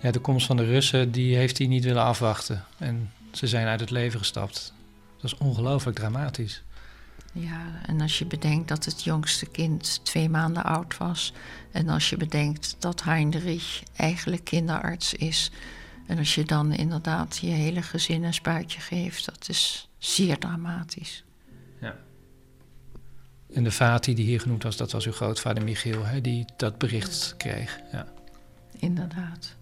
ja, 0.00 0.10
de 0.10 0.18
komst 0.18 0.46
van 0.46 0.56
de 0.56 0.64
Russen, 0.64 1.10
die 1.10 1.36
heeft 1.36 1.58
hij 1.58 1.66
niet 1.66 1.84
willen 1.84 2.02
afwachten. 2.02 2.64
En 2.78 3.12
ze 3.32 3.46
zijn 3.46 3.66
uit 3.66 3.80
het 3.80 3.90
leven 3.90 4.18
gestapt. 4.18 4.74
Dat 5.16 5.32
is 5.32 5.38
ongelooflijk 5.38 5.96
dramatisch. 5.96 6.62
Ja, 7.32 7.80
en 7.86 8.00
als 8.00 8.18
je 8.18 8.26
bedenkt 8.26 8.68
dat 8.68 8.84
het 8.84 9.04
jongste 9.04 9.46
kind 9.46 10.04
twee 10.04 10.28
maanden 10.28 10.64
oud 10.64 10.96
was. 10.96 11.32
En 11.70 11.88
als 11.88 12.10
je 12.10 12.16
bedenkt 12.16 12.76
dat 12.78 13.02
Heinrich 13.02 13.82
eigenlijk 13.96 14.44
kinderarts 14.44 15.14
is. 15.14 15.50
En 16.06 16.18
als 16.18 16.34
je 16.34 16.44
dan 16.44 16.72
inderdaad 16.72 17.38
je 17.38 17.46
hele 17.46 17.82
gezin 17.82 18.24
een 18.24 18.34
spuitje 18.34 18.80
geeft, 18.80 19.24
dat 19.24 19.48
is 19.48 19.88
zeer 19.98 20.38
dramatisch. 20.38 21.24
Ja. 21.80 21.96
En 23.52 23.64
de 23.64 23.70
Vati 23.70 24.14
die 24.14 24.24
hier 24.24 24.40
genoemd 24.40 24.62
was, 24.62 24.76
dat 24.76 24.92
was 24.92 25.06
uw 25.06 25.12
grootvader 25.12 25.64
Michiel, 25.64 26.04
hè, 26.04 26.20
die 26.20 26.44
dat 26.56 26.78
bericht 26.78 27.34
kreeg. 27.36 27.80
Ja. 27.92 28.06
Inderdaad. 28.78 29.56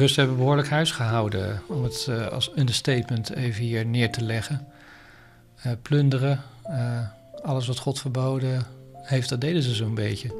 Russen 0.00 0.20
hebben 0.20 0.38
behoorlijk 0.38 0.68
huis 0.68 0.90
gehouden, 0.90 1.62
om 1.66 1.82
het 1.82 2.06
uh, 2.08 2.26
als 2.26 2.50
understatement 2.56 3.34
even 3.34 3.62
hier 3.62 3.86
neer 3.86 4.12
te 4.12 4.22
leggen. 4.22 4.66
Uh, 5.66 5.72
plunderen, 5.82 6.40
uh, 6.68 7.00
alles 7.42 7.66
wat 7.66 7.78
God 7.78 8.00
verboden 8.00 8.66
heeft, 8.92 9.28
dat 9.28 9.40
deden 9.40 9.62
ze 9.62 9.74
zo'n 9.74 9.94
beetje. 9.94 10.34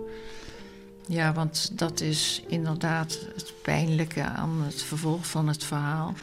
Ja, 1.07 1.33
want 1.33 1.79
dat 1.79 2.01
is 2.01 2.43
inderdaad 2.47 3.19
het 3.35 3.53
pijnlijke 3.63 4.23
aan 4.23 4.63
het 4.63 4.83
vervolg 4.83 5.27
van 5.27 5.49
het 5.49 5.65
verhaal. 5.65 6.15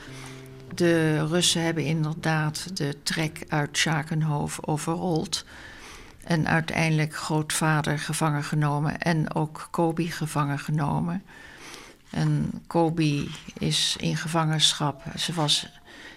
De 0.76 1.26
Russen 1.28 1.62
hebben 1.62 1.86
inderdaad 1.86 2.78
de 2.78 2.96
trek 3.04 3.46
uit 3.48 3.78
Schakenhof 3.78 4.68
overrold. 4.68 5.46
En 6.24 6.48
uiteindelijk 6.48 7.16
grootvader 7.16 8.00
gevangen 8.00 8.44
genomen 8.44 9.00
en 9.00 9.36
ook 9.36 9.68
Kobi 9.72 10.12
gevangen 10.12 10.60
genomen. 10.60 11.24
En 12.10 12.52
Kobi 12.68 13.30
is 13.58 13.96
in 14.00 14.18
gevangenschap. 14.18 15.04
Ze 15.18 15.34
was 15.34 15.70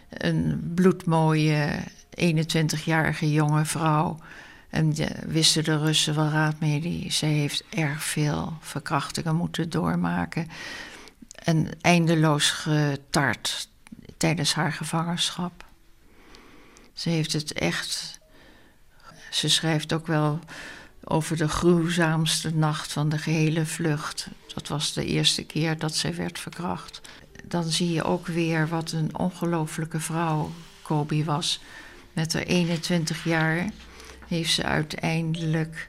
een 0.09 0.73
bloedmooie 0.75 1.83
21-jarige 2.21 3.33
jonge 3.33 3.65
vrouw. 3.65 4.19
En 4.71 4.93
de, 4.93 5.09
wisten 5.27 5.65
de 5.65 5.79
Russen 5.79 6.15
wel 6.15 6.29
raad 6.29 6.61
mee. 6.61 6.81
Die, 6.81 7.13
zij 7.13 7.29
heeft 7.29 7.65
erg 7.71 8.03
veel 8.03 8.53
verkrachtingen 8.61 9.37
moeten 9.37 9.71
doormaken. 9.71 10.49
En 11.35 11.69
eindeloos 11.81 12.51
getart 12.51 13.69
tijdens 14.17 14.55
haar 14.55 14.73
gevangenschap. 14.73 15.65
Ze 16.93 17.09
heeft 17.09 17.33
het 17.33 17.53
echt. 17.53 18.21
Ze 19.31 19.49
schrijft 19.49 19.93
ook 19.93 20.07
wel 20.07 20.41
over 21.05 21.37
de 21.37 21.49
gruwzaamste 21.49 22.55
nacht 22.55 22.93
van 22.93 23.09
de 23.09 23.19
gehele 23.19 23.67
vlucht. 23.67 24.29
Dat 24.55 24.69
was 24.69 24.93
de 24.93 25.05
eerste 25.05 25.45
keer 25.45 25.79
dat 25.79 25.95
zij 25.95 26.15
werd 26.15 26.39
verkracht. 26.39 27.01
Dan 27.45 27.65
zie 27.65 27.93
je 27.93 28.05
ook 28.05 28.27
weer 28.27 28.69
wat 28.69 28.93
een 28.93 29.19
ongelofelijke 29.19 30.01
vrouw 30.01 30.51
Kobi 30.83 31.25
was. 31.25 31.61
Met 32.13 32.33
haar 32.33 32.43
21 32.43 33.25
jaar 33.25 33.71
heeft 34.27 34.53
ze 34.53 34.63
uiteindelijk 34.63 35.87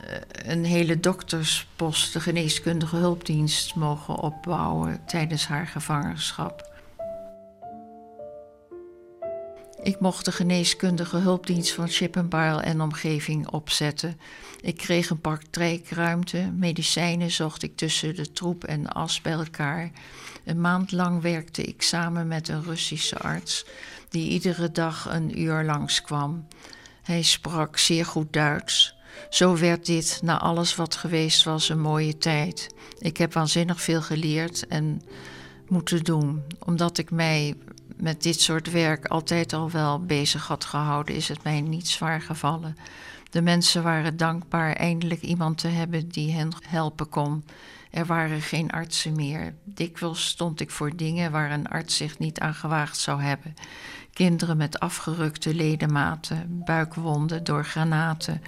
eh, 0.00 0.16
een 0.30 0.64
hele 0.64 1.00
dokterspost, 1.00 2.12
de 2.12 2.20
geneeskundige 2.20 2.96
hulpdienst, 2.96 3.74
mogen 3.74 4.16
opbouwen 4.16 5.00
tijdens 5.06 5.46
haar 5.46 5.66
gevangenschap. 5.66 6.73
Ik 9.84 10.00
mocht 10.00 10.24
de 10.24 10.32
geneeskundige 10.32 11.16
hulpdienst 11.16 11.72
van 11.72 11.88
Chippenbarl 11.88 12.60
en 12.60 12.80
omgeving 12.80 13.48
opzetten. 13.48 14.20
Ik 14.60 14.76
kreeg 14.76 15.10
een 15.10 15.20
praktijkruimte, 15.20 16.52
medicijnen 16.56 17.30
zocht 17.30 17.62
ik 17.62 17.76
tussen 17.76 18.14
de 18.14 18.32
troep 18.32 18.64
en 18.64 18.86
as 18.86 19.20
bij 19.20 19.32
elkaar. 19.32 19.90
Een 20.44 20.60
maand 20.60 20.92
lang 20.92 21.22
werkte 21.22 21.62
ik 21.62 21.82
samen 21.82 22.28
met 22.28 22.48
een 22.48 22.62
Russische 22.62 23.18
arts, 23.18 23.66
die 24.08 24.30
iedere 24.30 24.70
dag 24.72 25.06
een 25.10 25.40
uur 25.40 25.64
langskwam. 25.64 26.46
Hij 27.02 27.22
sprak 27.22 27.78
zeer 27.78 28.06
goed 28.06 28.32
Duits. 28.32 28.94
Zo 29.30 29.56
werd 29.56 29.86
dit, 29.86 30.20
na 30.22 30.38
alles 30.38 30.74
wat 30.74 30.94
geweest 30.94 31.44
was, 31.44 31.68
een 31.68 31.80
mooie 31.80 32.18
tijd. 32.18 32.74
Ik 32.98 33.16
heb 33.16 33.32
waanzinnig 33.32 33.80
veel 33.80 34.02
geleerd 34.02 34.66
en 34.66 35.02
moeten 35.68 36.04
doen, 36.04 36.42
omdat 36.58 36.98
ik 36.98 37.10
mij 37.10 37.56
met 37.96 38.22
dit 38.22 38.40
soort 38.40 38.70
werk 38.70 39.06
altijd 39.06 39.52
al 39.52 39.70
wel 39.70 40.04
bezig 40.04 40.46
had 40.46 40.64
gehouden, 40.64 41.14
is 41.14 41.28
het 41.28 41.42
mij 41.42 41.60
niet 41.60 41.88
zwaar 41.88 42.20
gevallen. 42.20 42.76
De 43.30 43.42
mensen 43.42 43.82
waren 43.82 44.16
dankbaar 44.16 44.72
eindelijk 44.72 45.20
iemand 45.20 45.58
te 45.58 45.68
hebben 45.68 46.08
die 46.08 46.32
hen 46.32 46.52
helpen 46.68 47.08
kon. 47.08 47.44
Er 47.90 48.06
waren 48.06 48.40
geen 48.40 48.70
artsen 48.70 49.16
meer. 49.16 49.54
Dikwijls 49.64 50.26
stond 50.26 50.60
ik 50.60 50.70
voor 50.70 50.96
dingen 50.96 51.30
waar 51.30 51.50
een 51.50 51.68
arts 51.68 51.96
zich 51.96 52.18
niet 52.18 52.40
aan 52.40 52.54
gewaagd 52.54 52.96
zou 52.98 53.22
hebben. 53.22 53.54
Kinderen 54.12 54.56
met 54.56 54.80
afgerukte 54.80 55.54
ledematen, 55.54 56.62
buikwonden 56.64 57.44
door 57.44 57.64
granaten. 57.64 58.42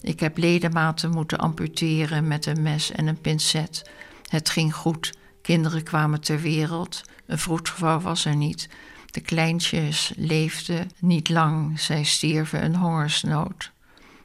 Ik 0.00 0.20
heb 0.20 0.36
ledematen 0.36 1.10
moeten 1.10 1.38
amputeren 1.38 2.28
met 2.28 2.46
een 2.46 2.62
mes 2.62 2.90
en 2.90 3.06
een 3.06 3.20
pincet. 3.20 3.90
Het 4.28 4.50
ging 4.50 4.74
goed. 4.74 5.12
Kinderen 5.42 5.82
kwamen 5.82 6.20
ter 6.20 6.40
wereld. 6.40 7.02
Een 7.26 7.38
vroedvrouw 7.38 8.00
was 8.00 8.24
er 8.24 8.36
niet. 8.36 8.68
De 9.10 9.20
kleintjes 9.20 10.12
leefden 10.16 10.90
niet 10.98 11.28
lang, 11.28 11.80
zij 11.80 12.04
stierven 12.04 12.64
een 12.64 12.76
hongersnood. 12.76 13.72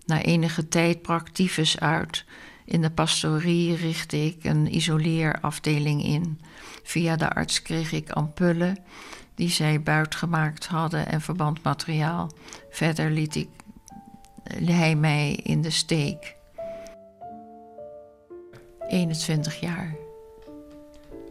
Na 0.05 0.21
enige 0.21 0.67
tijd 0.67 1.01
brak 1.01 1.29
tyfus 1.29 1.79
uit. 1.79 2.25
In 2.65 2.81
de 2.81 2.91
pastorie 2.91 3.75
richtte 3.75 4.25
ik 4.25 4.43
een 4.43 4.75
isoleerafdeling 4.75 6.03
in. 6.03 6.41
Via 6.83 7.15
de 7.15 7.33
arts 7.33 7.61
kreeg 7.61 7.91
ik 7.91 8.09
ampullen 8.09 8.77
die 9.35 9.49
zij 9.49 9.81
buitgemaakt 9.81 10.65
hadden 10.65 11.07
en 11.07 11.21
verbandmateriaal. 11.21 12.31
Verder 12.69 13.11
liet 13.11 13.35
ik, 13.35 13.49
hij 14.65 14.95
mij 14.95 15.31
in 15.31 15.61
de 15.61 15.69
steek. 15.69 16.35
21 18.87 19.59
jaar. 19.59 20.02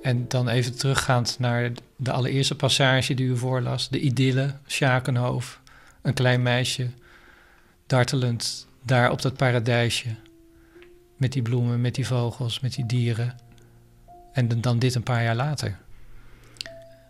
En 0.02 0.28
dan 0.28 0.48
even 0.48 0.78
teruggaand 0.78 1.36
naar 1.38 1.70
de 1.96 2.12
allereerste 2.12 2.54
passage 2.56 3.14
die 3.14 3.26
u 3.26 3.36
voorlas. 3.36 3.88
De 3.88 4.00
idylle, 4.00 4.54
Schakenhoofd, 4.66 5.58
een 6.02 6.14
klein 6.14 6.42
meisje, 6.42 6.90
dartelend 7.86 8.66
daar 8.82 9.10
op 9.10 9.22
dat 9.22 9.36
paradijsje. 9.36 10.08
Met 11.16 11.32
die 11.32 11.42
bloemen, 11.42 11.80
met 11.80 11.94
die 11.94 12.06
vogels, 12.06 12.60
met 12.60 12.74
die 12.74 12.86
dieren. 12.86 13.36
En 14.32 14.60
dan 14.60 14.78
dit 14.78 14.94
een 14.94 15.02
paar 15.02 15.22
jaar 15.22 15.36
later. 15.36 15.78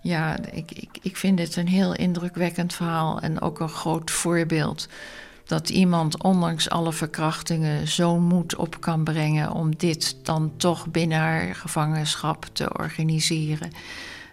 Ja, 0.01 0.39
ik, 0.51 0.71
ik, 0.71 0.99
ik 1.03 1.17
vind 1.17 1.37
dit 1.37 1.57
een 1.57 1.69
heel 1.69 1.95
indrukwekkend 1.95 2.75
verhaal 2.75 3.21
en 3.21 3.41
ook 3.41 3.61
een 3.61 3.69
groot 3.69 4.11
voorbeeld 4.11 4.89
dat 5.45 5.69
iemand 5.69 6.23
ondanks 6.23 6.71
alle 6.71 6.93
verkrachtingen 6.93 7.89
zo'n 7.89 8.23
moed 8.23 8.57
op 8.57 8.81
kan 8.81 9.05
brengen 9.05 9.53
om 9.53 9.77
dit 9.77 10.17
dan 10.23 10.53
toch 10.57 10.87
binnen 10.91 11.19
haar 11.19 11.55
gevangenschap 11.55 12.47
te 12.53 12.79
organiseren. 12.79 13.71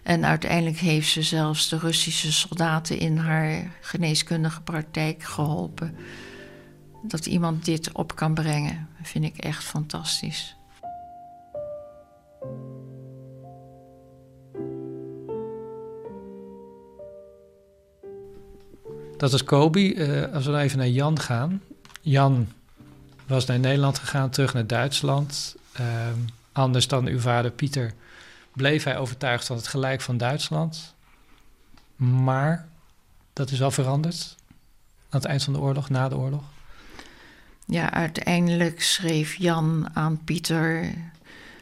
En 0.02 0.24
uiteindelijk 0.24 0.78
heeft 0.78 1.08
ze 1.08 1.22
zelfs 1.22 1.68
de 1.68 1.78
Russische 1.78 2.32
soldaten 2.32 2.98
in 2.98 3.16
haar 3.16 3.70
geneeskundige 3.80 4.60
praktijk 4.60 5.22
geholpen. 5.22 5.96
Dat 7.02 7.26
iemand 7.26 7.64
dit 7.64 7.92
op 7.92 8.16
kan 8.16 8.34
brengen, 8.34 8.88
vind 9.02 9.24
ik 9.24 9.36
echt 9.36 9.64
fantastisch. 9.64 10.59
Dat 19.20 19.32
is 19.32 19.44
Kobi. 19.44 19.94
Uh, 19.94 20.32
als 20.34 20.44
we 20.44 20.50
dan 20.50 20.60
even 20.60 20.78
naar 20.78 20.88
Jan 20.88 21.20
gaan. 21.20 21.62
Jan 22.00 22.52
was 23.26 23.46
naar 23.46 23.58
Nederland 23.58 23.98
gegaan, 23.98 24.30
terug 24.30 24.54
naar 24.54 24.66
Duitsland. 24.66 25.56
Uh, 25.80 25.86
anders 26.52 26.88
dan 26.88 27.06
uw 27.06 27.18
vader 27.18 27.50
Pieter 27.50 27.92
bleef 28.52 28.84
hij 28.84 28.98
overtuigd 28.98 29.46
van 29.46 29.56
het 29.56 29.66
gelijk 29.66 30.00
van 30.00 30.16
Duitsland. 30.16 30.94
Maar 31.96 32.68
dat 33.32 33.50
is 33.50 33.58
wel 33.58 33.70
veranderd. 33.70 34.36
aan 35.10 35.20
het 35.20 35.24
eind 35.24 35.42
van 35.42 35.52
de 35.52 35.58
oorlog, 35.58 35.88
na 35.88 36.08
de 36.08 36.16
oorlog? 36.16 36.42
Ja, 37.66 37.92
uiteindelijk 37.92 38.82
schreef 38.82 39.34
Jan 39.34 39.88
aan 39.92 40.24
Pieter 40.24 40.94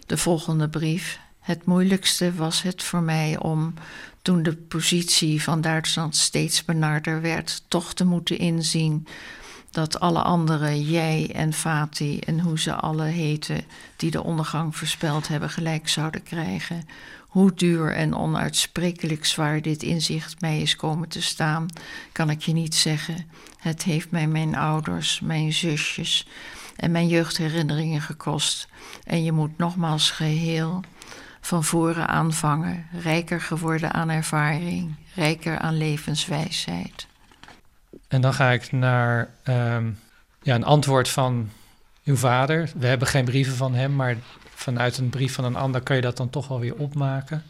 de 0.06 0.16
volgende 0.16 0.68
brief. 0.68 1.20
Het 1.40 1.64
moeilijkste 1.64 2.34
was 2.34 2.62
het 2.62 2.82
voor 2.82 3.02
mij 3.02 3.38
om, 3.38 3.74
toen 4.28 4.42
de 4.42 4.56
positie 4.56 5.42
van 5.42 5.60
Duitsland 5.60 6.16
steeds 6.16 6.64
benarder 6.64 7.20
werd, 7.20 7.62
toch 7.68 7.94
te 7.94 8.04
moeten 8.04 8.38
inzien 8.38 9.06
dat 9.70 10.00
alle 10.00 10.22
anderen, 10.22 10.82
jij 10.82 11.30
en 11.34 11.52
Fatih 11.52 12.20
en 12.26 12.40
hoe 12.40 12.58
ze 12.58 12.74
alle 12.74 13.04
heten, 13.04 13.60
die 13.96 14.10
de 14.10 14.22
ondergang 14.22 14.76
voorspeld 14.76 15.28
hebben, 15.28 15.50
gelijk 15.50 15.88
zouden 15.88 16.22
krijgen. 16.22 16.88
Hoe 17.28 17.54
duur 17.54 17.92
en 17.92 18.14
onuitsprekelijk 18.14 19.24
zwaar 19.24 19.62
dit 19.62 19.82
inzicht 19.82 20.40
mij 20.40 20.60
is 20.60 20.76
komen 20.76 21.08
te 21.08 21.22
staan, 21.22 21.66
kan 22.12 22.30
ik 22.30 22.42
je 22.42 22.52
niet 22.52 22.74
zeggen. 22.74 23.26
Het 23.58 23.82
heeft 23.82 24.10
mij 24.10 24.26
mijn 24.26 24.56
ouders, 24.56 25.20
mijn 25.20 25.52
zusjes 25.52 26.26
en 26.76 26.90
mijn 26.90 27.08
jeugdherinneringen 27.08 28.00
gekost. 28.00 28.68
En 29.04 29.24
je 29.24 29.32
moet 29.32 29.58
nogmaals 29.58 30.10
geheel 30.10 30.80
van 31.48 31.64
voren 31.64 32.08
aanvangen, 32.08 32.86
rijker 33.02 33.40
geworden 33.40 33.92
aan 33.92 34.08
ervaring, 34.08 34.94
rijker 35.14 35.58
aan 35.58 35.76
levenswijsheid. 35.76 37.06
En 38.08 38.20
dan 38.20 38.34
ga 38.34 38.50
ik 38.50 38.72
naar 38.72 39.30
ehm, 39.42 39.90
ja, 40.42 40.54
een 40.54 40.64
antwoord 40.64 41.08
van 41.08 41.50
uw 42.04 42.16
vader. 42.16 42.70
We 42.76 42.86
hebben 42.86 43.08
geen 43.08 43.24
brieven 43.24 43.54
van 43.54 43.74
hem, 43.74 43.96
maar 43.96 44.16
vanuit 44.54 44.98
een 44.98 45.08
brief 45.08 45.34
van 45.34 45.44
een 45.44 45.56
ander 45.56 45.80
kan 45.80 45.96
je 45.96 46.02
dat 46.02 46.16
dan 46.16 46.30
toch 46.30 46.48
wel 46.48 46.60
weer 46.60 46.74
opmaken. 46.74 47.42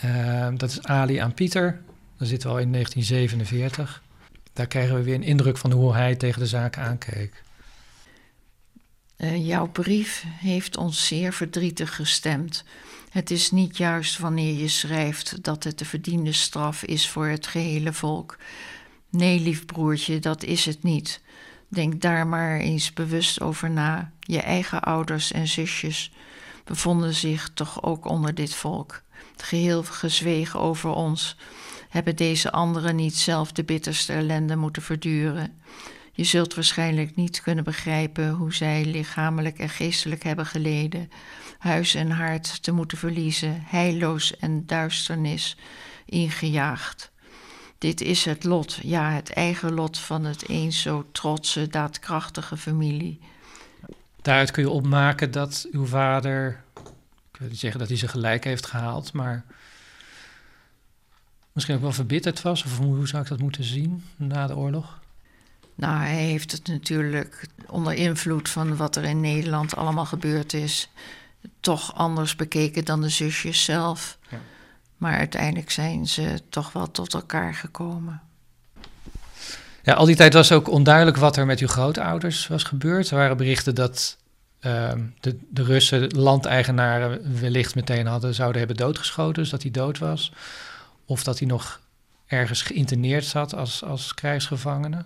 Ehm, 0.00 0.56
dat 0.56 0.70
is 0.70 0.82
Ali 0.82 1.16
aan 1.16 1.34
Pieter. 1.34 1.80
Dan 2.16 2.26
zitten 2.26 2.48
we 2.48 2.54
al 2.54 2.60
in 2.60 2.70
1947. 2.70 4.02
Daar 4.52 4.66
krijgen 4.66 4.94
we 4.94 5.02
weer 5.02 5.14
een 5.14 5.22
indruk 5.22 5.56
van 5.56 5.72
hoe 5.72 5.94
hij 5.94 6.16
tegen 6.16 6.40
de 6.40 6.46
zaak 6.46 6.78
aankeek. 6.78 7.42
Uh, 9.22 9.46
jouw 9.46 9.68
brief 9.68 10.24
heeft 10.38 10.76
ons 10.76 11.06
zeer 11.06 11.32
verdrietig 11.32 11.94
gestemd. 11.94 12.64
Het 13.10 13.30
is 13.30 13.50
niet 13.50 13.76
juist 13.76 14.18
wanneer 14.18 14.54
je 14.54 14.68
schrijft 14.68 15.44
dat 15.44 15.64
het 15.64 15.78
de 15.78 15.84
verdiende 15.84 16.32
straf 16.32 16.82
is 16.82 17.08
voor 17.08 17.26
het 17.26 17.46
gehele 17.46 17.92
volk. 17.92 18.38
Nee, 19.10 19.40
lief 19.40 19.66
broertje, 19.66 20.18
dat 20.18 20.42
is 20.42 20.64
het 20.64 20.82
niet. 20.82 21.20
Denk 21.68 22.00
daar 22.00 22.26
maar 22.26 22.58
eens 22.58 22.92
bewust 22.92 23.40
over 23.40 23.70
na. 23.70 24.12
Je 24.20 24.40
eigen 24.40 24.82
ouders 24.82 25.32
en 25.32 25.48
zusjes 25.48 26.12
bevonden 26.64 27.14
zich 27.14 27.50
toch 27.54 27.82
ook 27.82 28.06
onder 28.06 28.34
dit 28.34 28.54
volk. 28.54 29.02
Geheel 29.36 29.82
gezwegen 29.82 30.60
over 30.60 30.90
ons. 30.90 31.36
Hebben 31.88 32.16
deze 32.16 32.50
anderen 32.52 32.96
niet 32.96 33.16
zelf 33.16 33.52
de 33.52 33.64
bitterste 33.64 34.12
ellende 34.12 34.56
moeten 34.56 34.82
verduren? 34.82 35.60
Je 36.12 36.24
zult 36.24 36.54
waarschijnlijk 36.54 37.16
niet 37.16 37.42
kunnen 37.42 37.64
begrijpen 37.64 38.30
hoe 38.30 38.54
zij 38.54 38.84
lichamelijk 38.84 39.58
en 39.58 39.68
geestelijk 39.68 40.22
hebben 40.22 40.46
geleden, 40.46 41.10
huis 41.58 41.94
en 41.94 42.10
haard 42.10 42.62
te 42.62 42.72
moeten 42.72 42.98
verliezen, 42.98 43.62
heilloos 43.66 44.36
en 44.36 44.66
duisternis 44.66 45.56
ingejaagd. 46.04 47.10
Dit 47.78 48.00
is 48.00 48.24
het 48.24 48.44
lot, 48.44 48.78
ja, 48.82 49.10
het 49.10 49.32
eigen 49.32 49.72
lot 49.72 49.98
van 49.98 50.24
het 50.24 50.48
eens 50.48 50.80
zo 50.82 51.08
trotse, 51.12 51.66
daadkrachtige 51.66 52.56
familie. 52.56 53.20
Daaruit 54.22 54.50
kun 54.50 54.62
je 54.62 54.70
opmaken 54.70 55.30
dat 55.30 55.66
uw 55.70 55.86
vader, 55.86 56.64
ik 57.32 57.38
wil 57.38 57.48
niet 57.48 57.58
zeggen 57.58 57.80
dat 57.80 57.88
hij 57.88 57.98
ze 57.98 58.08
gelijk 58.08 58.44
heeft 58.44 58.66
gehaald, 58.66 59.12
maar 59.12 59.44
misschien 61.52 61.74
ook 61.74 61.80
wel 61.80 61.92
verbitterd 61.92 62.42
was, 62.42 62.64
of 62.64 62.78
hoe 62.78 63.08
zou 63.08 63.22
ik 63.22 63.28
dat 63.28 63.40
moeten 63.40 63.64
zien 63.64 64.04
na 64.16 64.46
de 64.46 64.56
oorlog? 64.56 64.99
Nou, 65.80 65.98
hij 65.98 66.14
heeft 66.14 66.52
het 66.52 66.66
natuurlijk 66.66 67.46
onder 67.66 67.92
invloed 67.92 68.48
van 68.48 68.76
wat 68.76 68.96
er 68.96 69.04
in 69.04 69.20
Nederland 69.20 69.76
allemaal 69.76 70.04
gebeurd 70.04 70.52
is, 70.52 70.88
toch 71.60 71.94
anders 71.94 72.36
bekeken 72.36 72.84
dan 72.84 73.00
de 73.00 73.08
zusjes 73.08 73.64
zelf. 73.64 74.18
Ja. 74.28 74.38
Maar 74.96 75.16
uiteindelijk 75.16 75.70
zijn 75.70 76.06
ze 76.08 76.40
toch 76.48 76.72
wel 76.72 76.90
tot 76.90 77.14
elkaar 77.14 77.54
gekomen. 77.54 78.20
Ja, 79.82 79.94
al 79.94 80.04
die 80.04 80.16
tijd 80.16 80.32
was 80.32 80.52
ook 80.52 80.68
onduidelijk 80.68 81.16
wat 81.16 81.36
er 81.36 81.46
met 81.46 81.58
uw 81.60 81.68
grootouders 81.68 82.46
was 82.46 82.62
gebeurd. 82.62 83.10
Er 83.10 83.16
waren 83.16 83.36
berichten 83.36 83.74
dat 83.74 84.16
ehm, 84.60 85.00
de, 85.20 85.38
de 85.50 85.62
Russen 85.62 86.06
landeigenaren 86.06 87.40
wellicht 87.40 87.74
meteen 87.74 88.06
hadden, 88.06 88.34
zouden 88.34 88.58
hebben 88.58 88.76
doodgeschoten, 88.76 89.42
dus 89.42 89.50
dat 89.50 89.62
hij 89.62 89.70
dood 89.70 89.98
was. 89.98 90.32
Of 91.04 91.22
dat 91.22 91.38
hij 91.38 91.48
nog 91.48 91.80
ergens 92.26 92.62
geïnterneerd 92.62 93.24
zat 93.24 93.54
als, 93.54 93.84
als 93.84 94.14
krijgsgevangene. 94.14 95.04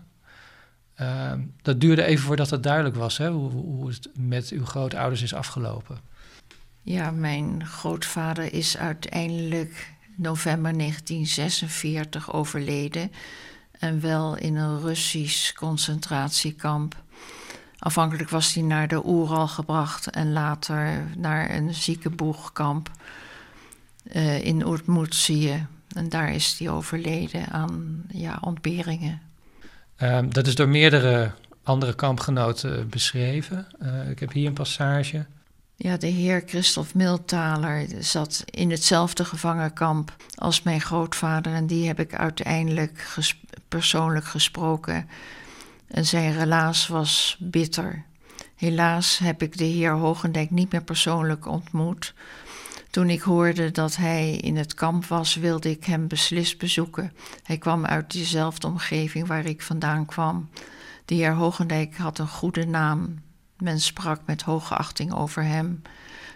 Ehm, 0.94 1.40
dat 1.62 1.80
duurde 1.80 2.04
even 2.04 2.24
voordat 2.24 2.50
het 2.50 2.62
duidelijk 2.62 2.96
was 2.96 3.18
hè, 3.18 3.30
hoe, 3.30 3.88
het 3.88 4.08
met 4.16 4.48
uw 4.48 4.64
grootouders 4.64 5.22
is 5.22 5.34
afgelopen. 5.34 5.98
Ja, 6.82 7.10
mijn 7.10 7.66
grootvader 7.66 8.52
is 8.52 8.76
uiteindelijk 8.76 9.92
november 10.16 10.78
1946 10.78 12.32
overleden. 12.32 13.12
En 13.78 14.00
wel 14.00 14.36
in 14.36 14.56
een 14.56 14.80
Russisch 14.80 15.52
concentratiekamp. 15.52 17.02
Afhankelijk 17.78 18.30
was 18.30 18.54
hij 18.54 18.62
naar 18.62 18.88
de 18.88 19.06
Oeral 19.06 19.48
gebracht 19.48 20.10
en 20.10 20.32
later 20.32 21.04
naar 21.16 21.54
een 21.54 21.74
ziekenboegkamp 21.74 22.90
uh, 24.12 24.44
in 24.44 24.66
Oertmoetsië. 24.66 25.66
En 25.88 26.08
daar 26.08 26.34
is 26.34 26.58
hij 26.58 26.70
overleden 26.70 27.48
aan 27.48 28.04
ja, 28.08 28.38
ontberingen. 28.40 29.20
Um, 30.02 30.32
dat 30.32 30.46
is 30.46 30.54
door 30.54 30.68
meerdere 30.68 31.30
andere 31.62 31.94
kampgenoten 31.94 32.88
beschreven. 32.88 33.66
Uh, 33.82 34.10
ik 34.10 34.20
heb 34.20 34.32
hier 34.32 34.46
een 34.46 34.52
passage. 34.52 35.26
Ja, 35.76 35.96
de 35.96 36.06
heer 36.06 36.42
Christoph 36.46 36.94
Miltaler 36.94 37.86
zat 37.98 38.44
in 38.44 38.70
hetzelfde 38.70 39.24
gevangenkamp 39.24 40.16
als 40.34 40.62
mijn 40.62 40.80
grootvader. 40.80 41.52
En 41.52 41.66
die 41.66 41.86
heb 41.86 42.00
ik 42.00 42.14
uiteindelijk 42.14 43.16
persoonlijk 43.68 44.24
gesproken. 44.24 45.08
En 45.86 46.04
zijn 46.04 46.32
relaas 46.32 46.86
was 46.86 47.36
bitter. 47.40 48.04
Helaas 48.56 49.18
heb 49.18 49.42
ik 49.42 49.58
de 49.58 49.64
heer 49.64 49.92
Hogendijk 49.92 50.50
niet 50.50 50.72
meer 50.72 50.84
persoonlijk 50.84 51.46
ontmoet. 51.46 52.14
Toen 52.94 53.10
ik 53.10 53.20
hoorde 53.20 53.70
dat 53.70 53.96
hij 53.96 54.30
in 54.30 54.56
het 54.56 54.74
kamp 54.74 55.06
was, 55.06 55.34
wilde 55.34 55.70
ik 55.70 55.84
hem 55.84 56.08
beslist 56.08 56.58
bezoeken. 56.58 57.12
Hij 57.42 57.58
kwam 57.58 57.86
uit 57.86 58.12
dezelfde 58.12 58.66
omgeving 58.66 59.26
waar 59.26 59.44
ik 59.44 59.62
vandaan 59.62 60.06
kwam. 60.06 60.48
De 61.04 61.14
heer 61.14 61.32
Hogendijk 61.32 61.96
had 61.96 62.18
een 62.18 62.28
goede 62.28 62.66
naam. 62.66 63.22
Men 63.58 63.80
sprak 63.80 64.20
met 64.26 64.42
hoge 64.42 64.74
achting 64.76 65.14
over 65.14 65.42
hem. 65.42 65.82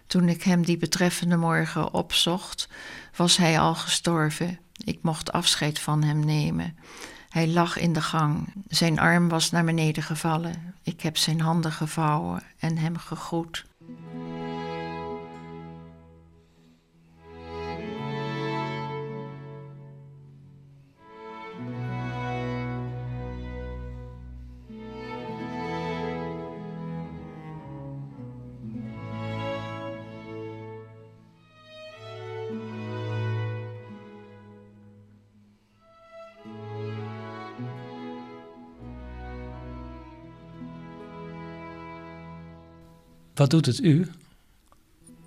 Toen 0.07 0.29
ik 0.29 0.43
hem 0.43 0.65
die 0.65 0.77
betreffende 0.77 1.37
morgen 1.37 1.95
opzocht, 1.95 2.69
was 3.17 3.37
hij 3.37 3.61
al 3.61 3.75
gestorven. 3.75 4.59
Ik 4.85 4.99
mocht 5.03 5.33
afscheid 5.33 5.79
van 5.79 6.03
hem 6.03 6.25
nemen. 6.25 6.77
Hij 7.29 7.49
lag 7.49 7.79
in 7.79 7.93
de 7.93 8.03
gang. 8.03 8.53
Zijn 8.69 8.99
arm 8.99 9.29
was 9.29 9.51
naar 9.51 9.65
beneden 9.65 10.03
gevallen. 10.03 10.75
Ik 10.83 11.01
heb 11.01 11.17
zijn 11.17 11.41
handen 11.41 11.73
gevouwen 11.73 12.43
en 12.59 12.79
hem 12.79 12.97
gegroet. 12.97 13.65
Wat 43.39 43.51
doet 43.51 43.67
het 43.67 43.81
u 43.81 44.11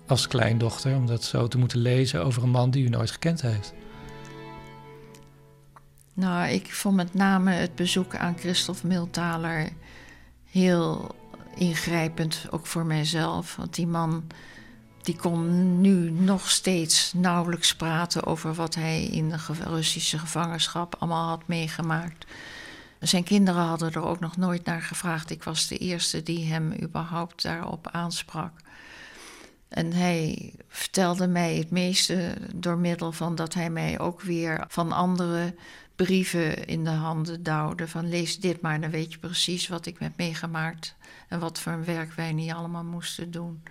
als 0.06 0.28
kleindochter 0.28 0.96
om 0.96 1.06
dat 1.06 1.24
zo 1.24 1.48
te 1.48 1.58
moeten 1.58 1.78
lezen 1.78 2.24
over 2.24 2.42
een 2.42 2.50
man 2.50 2.70
die 2.70 2.84
u 2.84 2.88
nooit 2.88 3.10
gekend 3.10 3.42
heeft? 3.42 3.72
Nou, 6.14 6.48
ik 6.48 6.74
vond 6.74 6.96
met 6.96 7.14
name 7.14 7.52
het 7.52 7.74
bezoek 7.74 8.16
aan 8.16 8.38
Christophe 8.38 8.86
Miltaler 8.86 9.68
heel 10.50 11.14
ingrijpend, 11.54 12.46
ook 12.50 12.66
voor 12.66 12.86
mijzelf. 12.86 13.56
Want 13.56 13.74
die 13.74 13.86
man 13.86 14.24
die 15.02 15.16
kon 15.16 15.80
nu 15.80 16.10
nog 16.10 16.50
steeds 16.50 17.12
nauwelijks 17.12 17.76
praten 17.76 18.24
over 18.24 18.54
wat 18.54 18.74
hij 18.74 19.04
in 19.04 19.28
de 19.28 19.38
Russische 19.64 20.18
gevangenschap 20.18 20.96
allemaal 20.98 21.28
had 21.28 21.46
meegemaakt. 21.46 22.24
Zijn 23.02 23.24
kinderen 23.24 23.62
hadden 23.62 23.92
er 23.92 24.04
ook 24.04 24.20
nog 24.20 24.36
nooit 24.36 24.64
naar 24.64 24.82
gevraagd. 24.82 25.30
Ik 25.30 25.42
was 25.42 25.66
de 25.66 25.78
eerste 25.78 26.22
die 26.22 26.44
hem 26.44 26.74
überhaupt 26.82 27.42
daarop 27.42 27.88
aansprak. 27.88 28.52
En 29.68 29.92
hij 29.92 30.52
vertelde 30.68 31.26
mij 31.26 31.56
het 31.56 31.70
meeste 31.70 32.34
door 32.54 32.78
middel 32.78 33.12
van 33.12 33.34
dat 33.34 33.54
hij 33.54 33.70
mij 33.70 33.98
ook 33.98 34.20
weer 34.20 34.64
van 34.68 34.92
andere 34.92 35.54
brieven 35.96 36.66
in 36.66 36.84
de 36.84 36.90
handen 36.90 37.42
duwde. 37.42 37.88
Van 37.88 38.08
lees 38.08 38.40
dit 38.40 38.60
maar, 38.60 38.80
dan 38.80 38.90
weet 38.90 39.12
je 39.12 39.18
precies 39.18 39.68
wat 39.68 39.86
ik 39.86 39.96
heb 39.98 40.12
meegemaakt. 40.16 40.94
En 41.28 41.40
wat 41.40 41.58
voor 41.58 41.84
werk 41.84 42.12
wij 42.12 42.32
niet 42.32 42.52
allemaal 42.52 42.84
moesten 42.84 43.30
doen. 43.30 43.62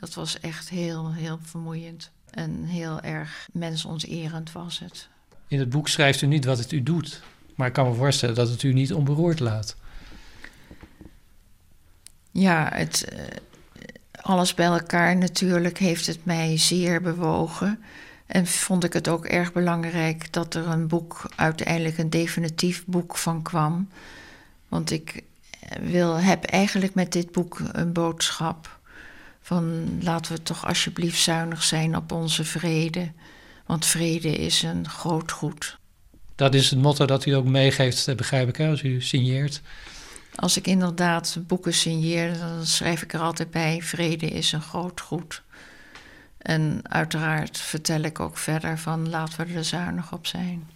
Dat 0.00 0.14
was 0.14 0.40
echt 0.40 0.68
heel, 0.68 1.12
heel 1.12 1.38
vermoeiend. 1.42 2.10
En 2.30 2.64
heel 2.64 3.00
erg 3.00 3.48
mensonterend 3.52 4.52
was 4.52 4.78
het. 4.78 5.08
In 5.48 5.58
het 5.58 5.70
boek 5.70 5.88
schrijft 5.88 6.22
u 6.22 6.26
niet 6.26 6.44
wat 6.44 6.58
het 6.58 6.72
u 6.72 6.82
doet. 6.82 7.22
Maar 7.58 7.66
ik 7.66 7.72
kan 7.72 7.88
me 7.88 7.94
voorstellen 7.94 8.34
dat 8.34 8.48
het 8.48 8.62
u 8.62 8.72
niet 8.72 8.92
onberoerd 8.92 9.40
laat. 9.40 9.76
Ja, 12.30 12.68
het, 12.72 13.04
eh, 13.04 13.24
alles 14.20 14.54
bij 14.54 14.66
elkaar 14.66 15.16
natuurlijk 15.16 15.78
heeft 15.78 16.06
het 16.06 16.24
mij 16.24 16.58
zeer 16.58 17.00
bewogen. 17.00 17.82
En 18.26 18.46
vond 18.46 18.84
ik 18.84 18.92
het 18.92 19.08
ook 19.08 19.24
erg 19.24 19.52
belangrijk 19.52 20.32
dat 20.32 20.54
er 20.54 20.66
een 20.66 20.88
boek, 20.88 21.30
uiteindelijk 21.36 21.98
een 21.98 22.10
definitief 22.10 22.84
boek 22.86 23.16
van 23.16 23.42
kwam. 23.42 23.88
Want 24.68 24.90
ik 24.90 25.22
wil, 25.80 26.14
heb 26.14 26.44
eigenlijk 26.44 26.94
met 26.94 27.12
dit 27.12 27.32
boek 27.32 27.60
een 27.72 27.92
boodschap 27.92 28.78
van 29.40 29.98
laten 30.02 30.32
we 30.32 30.42
toch 30.42 30.66
alsjeblieft 30.66 31.20
zuinig 31.20 31.62
zijn 31.62 31.96
op 31.96 32.12
onze 32.12 32.44
vrede. 32.44 33.12
Want 33.66 33.86
vrede 33.86 34.36
is 34.36 34.62
een 34.62 34.88
groot 34.88 35.32
goed. 35.32 35.78
Dat 36.38 36.54
is 36.54 36.70
het 36.70 36.78
motto 36.78 37.06
dat 37.06 37.26
u 37.26 37.32
ook 37.32 37.44
meegeeft, 37.44 38.16
begrijp 38.16 38.48
ik, 38.48 38.56
hè, 38.56 38.68
als 38.68 38.82
u 38.82 39.02
signeert. 39.02 39.60
Als 40.34 40.56
ik 40.56 40.66
inderdaad 40.66 41.38
boeken 41.46 41.74
signeer, 41.74 42.38
dan 42.38 42.66
schrijf 42.66 43.02
ik 43.02 43.12
er 43.12 43.20
altijd 43.20 43.50
bij: 43.50 43.82
vrede 43.82 44.26
is 44.26 44.52
een 44.52 44.62
groot 44.62 45.00
goed. 45.00 45.42
En 46.38 46.80
uiteraard 46.82 47.58
vertel 47.58 48.00
ik 48.00 48.20
ook 48.20 48.36
verder 48.36 48.78
van 48.78 49.08
laten 49.08 49.46
we 49.46 49.54
er 49.54 49.64
zuinig 49.64 50.12
op 50.12 50.26
zijn. 50.26 50.68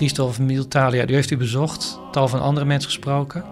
Christophe 0.00 0.42
Miltalia, 0.42 1.08
u 1.08 1.14
heeft 1.14 1.30
u 1.30 1.36
bezocht, 1.36 1.98
tal 2.12 2.28
van 2.28 2.40
andere 2.40 2.66
mensen 2.66 2.90
gesproken. 2.90 3.44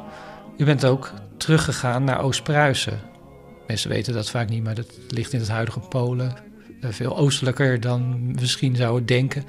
U 0.57 0.65
bent 0.65 0.85
ook 0.85 1.13
teruggegaan 1.37 2.05
naar 2.05 2.23
Oost-Pruisen. 2.23 3.01
Mensen 3.67 3.91
weten 3.91 4.15
dat 4.15 4.31
vaak 4.31 4.49
niet, 4.49 4.65
maar 4.65 4.75
dat 4.75 4.87
ligt 5.09 5.33
in 5.33 5.39
het 5.39 5.49
huidige 5.49 5.81
Polen. 5.81 6.37
Eh, 6.81 6.91
veel 6.91 7.17
oostelijker 7.17 7.81
dan 7.81 8.33
misschien 8.35 8.77
zouden 8.77 9.07
denken. 9.07 9.45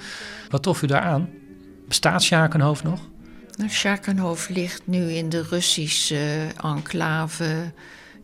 Wat 0.50 0.64
tof 0.64 0.82
u 0.82 0.88
daar 0.88 1.02
aan? 1.02 1.30
Bestaat 1.88 2.24
Schakenhof 2.24 2.84
nog? 2.84 3.00
Nou, 3.56 3.70
Schakenhof 3.70 4.50
ligt 4.50 4.82
nu 4.86 5.12
in 5.12 5.30
de 5.30 5.44
Russische 5.50 6.48
enclave 6.64 7.72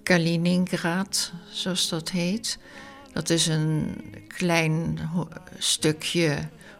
Kaliningrad, 0.03 1.31
zoals 1.51 1.89
dat 1.89 2.09
heet. 2.09 2.57
Dat 3.13 3.29
is 3.29 3.47
een 3.47 3.95
klein 4.27 4.99
stukje 5.57 6.37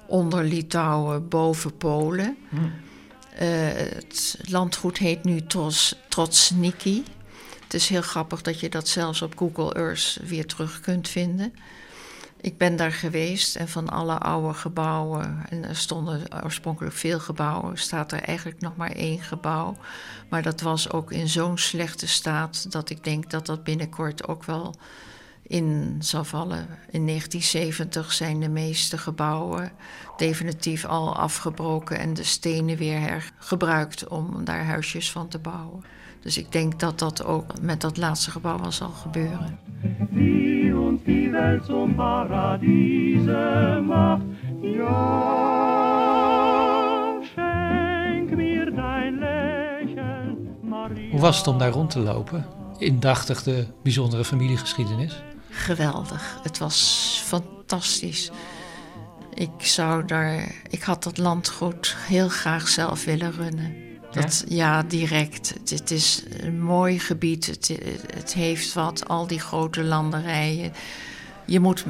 onder 0.07 0.43
Litouwen, 0.43 1.27
boven 1.27 1.77
Polen. 1.77 2.37
Hmm. 2.49 2.73
Uh, 3.41 3.41
het 3.73 4.37
landgoed 4.41 4.97
heet 4.97 5.23
nu 5.23 5.45
Tros, 5.45 5.95
Trotsniki. 6.09 7.03
Het 7.63 7.73
is 7.73 7.89
heel 7.89 8.01
grappig 8.01 8.41
dat 8.41 8.59
je 8.59 8.69
dat 8.69 8.87
zelfs 8.87 9.21
op 9.21 9.37
Google 9.37 9.73
Earth 9.73 10.19
weer 10.23 10.45
terug 10.45 10.79
kunt 10.79 11.07
vinden. 11.07 11.53
Ik 12.41 12.57
ben 12.57 12.75
daar 12.75 12.91
geweest 12.91 13.55
en 13.55 13.67
van 13.67 13.89
alle 13.89 14.17
oude 14.17 14.53
gebouwen, 14.53 15.45
en 15.49 15.67
er 15.67 15.75
stonden 15.75 16.43
oorspronkelijk 16.43 16.95
veel 16.95 17.19
gebouwen, 17.19 17.77
staat 17.77 18.11
er 18.11 18.21
eigenlijk 18.21 18.61
nog 18.61 18.75
maar 18.75 18.91
één 18.91 19.19
gebouw. 19.19 19.77
Maar 20.29 20.41
dat 20.41 20.61
was 20.61 20.91
ook 20.91 21.11
in 21.11 21.27
zo'n 21.27 21.57
slechte 21.57 22.07
staat 22.07 22.71
dat 22.71 22.89
ik 22.89 23.03
denk 23.03 23.29
dat 23.29 23.45
dat 23.45 23.63
binnenkort 23.63 24.27
ook 24.27 24.43
wel 24.43 24.75
in 25.47 25.95
zal 25.99 26.23
vallen. 26.23 26.67
In 26.89 27.05
1970 27.05 28.13
zijn 28.13 28.39
de 28.39 28.49
meeste 28.49 28.97
gebouwen 28.97 29.71
definitief 30.17 30.85
al 30.85 31.15
afgebroken 31.15 31.99
en 31.99 32.13
de 32.13 32.23
stenen 32.23 32.77
weer 32.77 32.99
hergebruikt 32.99 34.07
om 34.07 34.43
daar 34.43 34.65
huisjes 34.65 35.11
van 35.11 35.27
te 35.27 35.39
bouwen. 35.39 35.83
Dus 36.19 36.37
ik 36.37 36.51
denk 36.51 36.79
dat 36.79 36.99
dat 36.99 37.25
ook 37.25 37.61
met 37.61 37.81
dat 37.81 37.97
laatste 37.97 38.31
gebouw 38.31 38.59
wel 38.59 38.71
zal 38.71 38.89
gebeuren. 38.89 39.59
Wie 40.09 40.77
ons 40.77 41.03
die 41.03 41.29
Welt 41.29 41.65
zum 41.65 41.95
Paradiese 41.95 43.81
macht, 43.85 44.23
ja, 44.61 45.65
schenk 47.21 48.35
mir 48.35 48.75
dein 48.75 49.19
Lächeln, 49.19 50.47
Maria. 50.61 51.11
Hoe 51.11 51.19
was 51.19 51.37
het 51.37 51.47
om 51.47 51.57
daar 51.57 51.71
rond 51.71 51.89
te 51.89 51.99
lopen? 51.99 52.45
Indachtig 52.77 53.43
de 53.43 53.67
bijzondere 53.83 54.25
familiegeschiedenis? 54.25 55.23
Geweldig. 55.55 56.39
Het 56.43 56.57
was 56.57 57.21
fantastisch. 57.25 58.31
Ik 59.33 59.49
zou 59.57 60.05
daar, 60.05 60.55
ik 60.69 60.83
had 60.83 61.03
dat 61.03 61.17
landgoed 61.17 61.95
heel 61.99 62.29
graag 62.29 62.67
zelf 62.67 63.05
willen 63.05 63.31
runnen. 63.31 63.83
Dat, 64.11 64.43
ja? 64.47 64.83
direct. 64.83 65.53
Het, 65.69 65.91
is 65.91 66.23
een 66.39 66.61
mooi 66.61 66.99
gebied. 66.99 67.45
Het, 67.45 67.77
het 68.15 68.33
heeft 68.33 68.73
wat, 68.73 69.07
al 69.07 69.27
die 69.27 69.39
grote 69.39 69.83
landerijen. 69.83 70.73
Je 71.45 71.59
moet 71.59 71.85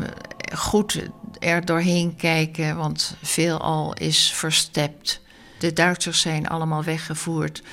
goed 0.54 1.02
er 1.40 1.66
doorheen 1.66 2.16
kijken, 2.16 2.78
want 2.78 3.16
veelal 3.22 3.94
is 3.94 4.32
verstept. 4.34 5.22
De 5.60 5.74
Duitsers 5.74 6.22
zijn 6.22 6.48
allemaal 6.48 6.84
weggevoerd. 6.84 7.64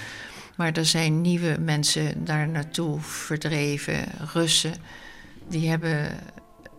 Maar 0.56 0.72
er 0.72 0.86
zijn 0.86 1.20
nieuwe 1.20 1.56
mensen 1.60 2.24
daar 2.24 2.48
naartoe 2.48 3.00
verdreven, 3.00 4.04
Russen 4.32 4.74
die 5.52 5.68
hebben 5.68 6.18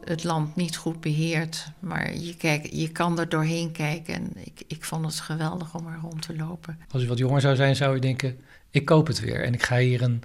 het 0.05 0.23
land 0.23 0.55
niet 0.55 0.77
goed 0.77 1.01
beheerd. 1.01 1.67
Maar 1.79 2.15
je, 2.15 2.35
kijk, 2.35 2.65
je 2.71 2.91
kan 2.91 3.19
er 3.19 3.29
doorheen 3.29 3.71
kijken. 3.71 4.13
En 4.13 4.31
ik, 4.35 4.63
ik 4.67 4.83
vond 4.83 5.05
het 5.05 5.19
geweldig 5.19 5.75
om 5.75 5.87
er 5.87 5.99
rond 6.01 6.21
te 6.21 6.35
lopen. 6.35 6.79
Als 6.91 7.03
u 7.03 7.07
wat 7.07 7.17
jonger 7.17 7.41
zou 7.41 7.55
zijn, 7.55 7.75
zou 7.75 7.95
u 7.95 7.99
denken: 7.99 8.39
ik 8.69 8.85
koop 8.85 9.07
het 9.07 9.19
weer 9.19 9.43
en 9.43 9.53
ik 9.53 9.63
ga 9.63 9.77
hier 9.77 10.01
een 10.01 10.21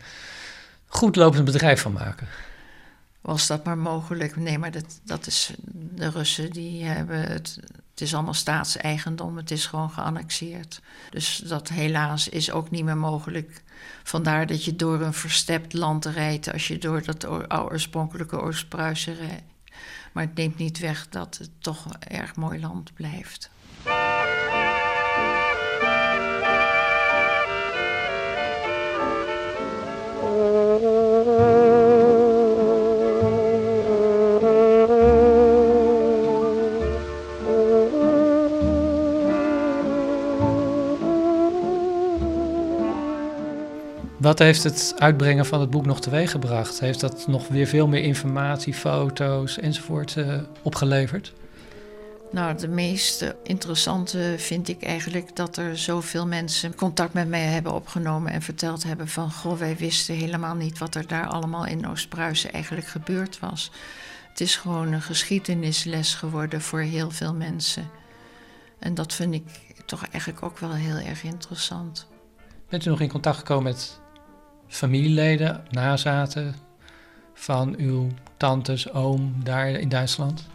goed 0.86 1.16
lopend 1.16 1.44
bedrijf 1.44 1.80
van 1.80 1.92
maken. 1.92 2.28
Was 3.20 3.46
dat 3.46 3.64
maar 3.64 3.78
mogelijk? 3.78 4.36
Nee, 4.36 4.58
maar 4.58 4.70
dat, 4.70 5.00
dat 5.04 5.26
is 5.26 5.52
de 5.72 6.10
Russen 6.10 6.50
die 6.50 6.84
hebben 6.84 7.20
het. 7.20 7.58
Het 7.98 8.06
is 8.06 8.14
allemaal 8.14 8.34
staatseigendom, 8.34 9.36
het 9.36 9.50
is 9.50 9.66
gewoon 9.66 9.90
geannexeerd. 9.90 10.80
Dus 11.10 11.36
dat 11.36 11.68
helaas 11.68 12.28
is 12.28 12.50
ook 12.50 12.70
niet 12.70 12.84
meer 12.84 12.96
mogelijk. 12.96 13.62
Vandaar 14.02 14.46
dat 14.46 14.64
je 14.64 14.76
door 14.76 15.00
een 15.00 15.14
verstept 15.14 15.72
land 15.72 16.04
rijdt 16.04 16.52
als 16.52 16.68
je 16.68 16.78
door 16.78 17.02
dat 17.02 17.26
oorspronkelijke 17.50 18.40
Oost-Pruisen 18.40 19.14
rijdt. 19.14 19.42
Maar 20.12 20.24
het 20.24 20.34
neemt 20.34 20.58
niet 20.58 20.78
weg 20.78 21.08
dat 21.08 21.38
het 21.38 21.50
toch 21.58 21.84
een 21.84 22.16
erg 22.18 22.36
mooi 22.36 22.60
land 22.60 22.94
blijft. 22.94 23.50
Wat 44.18 44.38
heeft 44.38 44.62
het 44.62 44.94
uitbrengen 44.96 45.46
van 45.46 45.60
het 45.60 45.70
boek 45.70 45.86
nog 45.86 46.00
teweeggebracht? 46.00 46.80
Heeft 46.80 47.00
dat 47.00 47.26
nog 47.26 47.48
weer 47.48 47.66
veel 47.66 47.88
meer 47.88 48.02
informatie, 48.02 48.74
foto's 48.74 49.58
enzovoort 49.58 50.16
uh, 50.16 50.40
opgeleverd? 50.62 51.32
Nou, 52.30 52.56
de 52.56 52.68
meest 52.68 53.34
interessante 53.42 54.34
vind 54.38 54.68
ik 54.68 54.82
eigenlijk 54.82 55.36
dat 55.36 55.56
er 55.56 55.78
zoveel 55.78 56.26
mensen 56.26 56.74
contact 56.74 57.12
met 57.12 57.28
mij 57.28 57.42
hebben 57.42 57.72
opgenomen 57.72 58.32
en 58.32 58.42
verteld 58.42 58.82
hebben 58.82 59.08
van 59.08 59.32
goh, 59.32 59.58
wij 59.58 59.76
wisten 59.76 60.14
helemaal 60.14 60.54
niet 60.54 60.78
wat 60.78 60.94
er 60.94 61.06
daar 61.06 61.26
allemaal 61.26 61.66
in 61.66 61.88
Oost-Pruisen 61.88 62.52
eigenlijk 62.52 62.86
gebeurd 62.86 63.38
was. 63.38 63.70
Het 64.30 64.40
is 64.40 64.56
gewoon 64.56 64.92
een 64.92 65.02
geschiedenisles 65.02 66.14
geworden 66.14 66.60
voor 66.60 66.80
heel 66.80 67.10
veel 67.10 67.34
mensen. 67.34 67.90
En 68.78 68.94
dat 68.94 69.12
vind 69.12 69.34
ik 69.34 69.44
toch 69.86 70.06
eigenlijk 70.10 70.42
ook 70.42 70.58
wel 70.58 70.72
heel 70.72 70.96
erg 70.96 71.22
interessant. 71.22 72.06
Bent 72.68 72.86
u 72.86 72.90
nog 72.90 73.00
in 73.00 73.08
contact 73.08 73.38
gekomen 73.38 73.64
met 73.64 74.00
familieleden, 74.68 75.64
nazaten 75.70 76.54
van 77.34 77.74
uw 77.78 78.08
tantes, 78.36 78.92
oom 78.92 79.34
daar 79.42 79.68
in 79.68 79.88
Duitsland? 79.88 80.46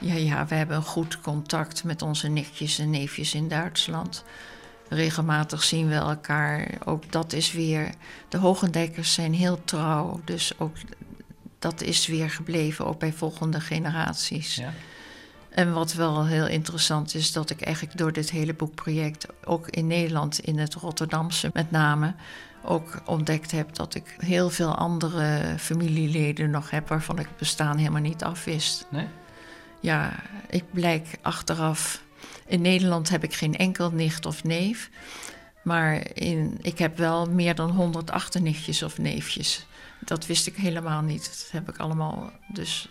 Ja, 0.00 0.14
ja, 0.14 0.46
we 0.46 0.54
hebben 0.54 0.76
een 0.76 0.82
goed 0.82 1.20
contact 1.20 1.84
met 1.84 2.02
onze 2.02 2.28
nichtjes 2.28 2.78
en 2.78 2.90
neefjes 2.90 3.34
in 3.34 3.48
Duitsland. 3.48 4.24
Regelmatig 4.88 5.62
zien 5.62 5.88
we 5.88 5.94
elkaar. 5.94 6.70
Ook 6.84 7.12
dat 7.12 7.32
is 7.32 7.52
weer. 7.52 7.90
De 8.28 8.38
Hogendijkers 8.38 9.12
zijn 9.12 9.34
heel 9.34 9.64
trouw. 9.64 10.20
Dus 10.24 10.58
ook 10.58 10.76
dat 11.58 11.80
is 11.80 12.06
weer 12.06 12.30
gebleven, 12.30 12.86
ook 12.86 12.98
bij 12.98 13.12
volgende 13.12 13.60
generaties. 13.60 14.54
Ja. 14.54 14.72
En 15.50 15.72
wat 15.72 15.92
wel 15.92 16.26
heel 16.26 16.46
interessant 16.46 17.14
is, 17.14 17.32
dat 17.32 17.50
ik 17.50 17.60
eigenlijk 17.60 17.98
door 17.98 18.12
dit 18.12 18.30
hele 18.30 18.54
boekproject, 18.54 19.26
ook 19.44 19.68
in 19.68 19.86
Nederland, 19.86 20.38
in 20.38 20.58
het 20.58 20.74
Rotterdamse 20.74 21.50
met 21.52 21.70
name, 21.70 22.14
ook 22.64 23.02
ontdekt 23.04 23.50
heb 23.50 23.74
dat 23.74 23.94
ik 23.94 24.16
heel 24.18 24.50
veel 24.50 24.74
andere 24.74 25.54
familieleden 25.58 26.50
nog 26.50 26.70
heb 26.70 26.88
waarvan 26.88 27.18
ik 27.18 27.26
het 27.26 27.36
bestaan 27.36 27.76
helemaal 27.76 28.00
niet 28.00 28.22
afwist. 28.22 28.86
Nee? 28.90 29.06
Ja, 29.80 30.12
ik 30.48 30.64
blijk 30.70 31.06
achteraf. 31.22 32.02
In 32.46 32.60
Nederland 32.60 33.08
heb 33.08 33.24
ik 33.24 33.34
geen 33.34 33.56
enkel 33.56 33.90
nicht 33.90 34.26
of 34.26 34.44
neef. 34.44 34.90
Maar 35.62 36.14
in, 36.14 36.58
ik 36.62 36.78
heb 36.78 36.96
wel 36.98 37.26
meer 37.26 37.54
dan 37.54 37.70
100 37.70 38.10
achternichtjes 38.10 38.82
of 38.82 38.98
neefjes. 38.98 39.66
Dat 40.00 40.26
wist 40.26 40.46
ik 40.46 40.56
helemaal 40.56 41.02
niet. 41.02 41.24
Dat 41.24 41.48
heb 41.50 41.68
ik 41.68 41.78
allemaal 41.78 42.30
dus 42.52 42.88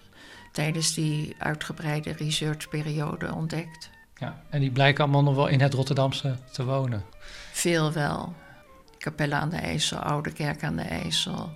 tijdens 0.51 0.93
die 0.93 1.35
uitgebreide 1.37 2.11
researchperiode 2.11 3.33
ontdekt. 3.33 3.89
Ja, 4.17 4.41
en 4.49 4.59
die 4.59 4.71
blijken 4.71 5.03
allemaal 5.03 5.23
nog 5.23 5.35
wel 5.35 5.47
in 5.47 5.61
het 5.61 5.73
Rotterdamse 5.73 6.37
te 6.51 6.65
wonen. 6.65 7.03
Veel 7.51 7.91
wel. 7.91 8.33
Capelle 9.03 9.35
aan 9.35 9.49
de 9.49 9.55
IJssel, 9.55 9.97
Oude 9.97 10.31
Kerk 10.31 10.63
aan 10.63 10.75
de 10.75 10.81
IJssel. 10.81 11.49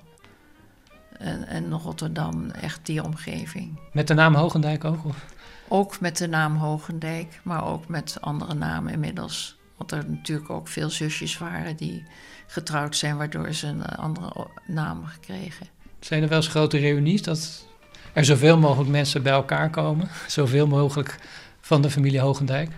En, 1.17 1.47
en 1.47 1.73
Rotterdam, 1.73 2.49
echt 2.49 2.85
die 2.85 3.03
omgeving. 3.03 3.79
Met 3.91 4.07
de 4.07 4.13
naam 4.13 4.35
Hogendijk 4.35 4.83
ook? 4.83 5.05
Of? 5.05 5.25
Ook 5.67 5.99
met 5.99 6.17
de 6.17 6.27
naam 6.27 6.55
Hogendijk, 6.55 7.39
maar 7.43 7.65
ook 7.65 7.87
met 7.87 8.17
andere 8.21 8.53
namen 8.53 8.93
inmiddels. 8.93 9.57
Want 9.77 9.91
er 9.91 10.09
natuurlijk 10.09 10.49
ook 10.49 10.67
veel 10.67 10.89
zusjes 10.89 11.37
waren 11.37 11.75
die 11.75 12.03
getrouwd 12.47 12.95
zijn, 12.95 13.17
waardoor 13.17 13.53
ze 13.53 13.67
een 13.67 13.85
andere 13.85 14.47
naam 14.65 15.05
gekregen. 15.05 15.67
Zijn 15.99 16.23
er 16.23 16.29
wel 16.29 16.37
eens 16.37 16.47
grote 16.47 16.77
reunies 16.77 17.21
dat 17.21 17.67
er 18.13 18.25
zoveel 18.25 18.57
mogelijk 18.57 18.89
mensen 18.89 19.23
bij 19.23 19.33
elkaar 19.33 19.69
komen? 19.69 20.09
Zoveel 20.27 20.67
mogelijk 20.67 21.17
van 21.61 21.81
de 21.81 21.89
familie 21.89 22.19
Hogendijk? 22.19 22.71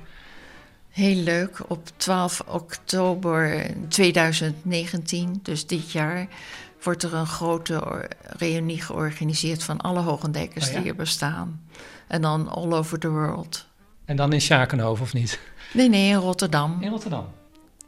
Heel 1.00 1.24
leuk. 1.24 1.60
Op 1.68 1.90
12 1.98 2.42
oktober 2.48 3.66
2019, 3.88 5.40
dus 5.44 5.68
dit 5.68 5.92
jaar, 5.92 6.28
wordt 6.84 7.04
er 7.04 7.14
een 7.14 7.28
grote 7.28 8.08
reunie 8.20 8.82
georganiseerd 8.82 9.64
van 9.64 9.82
alle 9.82 10.00
Hogendijkers 10.00 10.68
Oh 10.68 10.74
ja? 10.74 10.80
die 10.80 10.90
er 10.90 10.96
bestaan. 10.96 11.62
En 12.08 12.22
dan 12.22 12.48
all 12.50 12.74
over 12.74 13.00
the 13.00 13.10
world. 13.10 13.68
En 14.06 14.16
dan 14.16 14.34
in 14.34 14.42
Schakenhoven 14.42 15.04
of 15.04 15.14
niet? 15.14 15.40
Nee, 15.74 15.90
nee, 15.90 16.10
in 16.10 16.16
Rotterdam. 16.16 16.78
In 16.82 16.90
Rotterdam. 16.90 17.28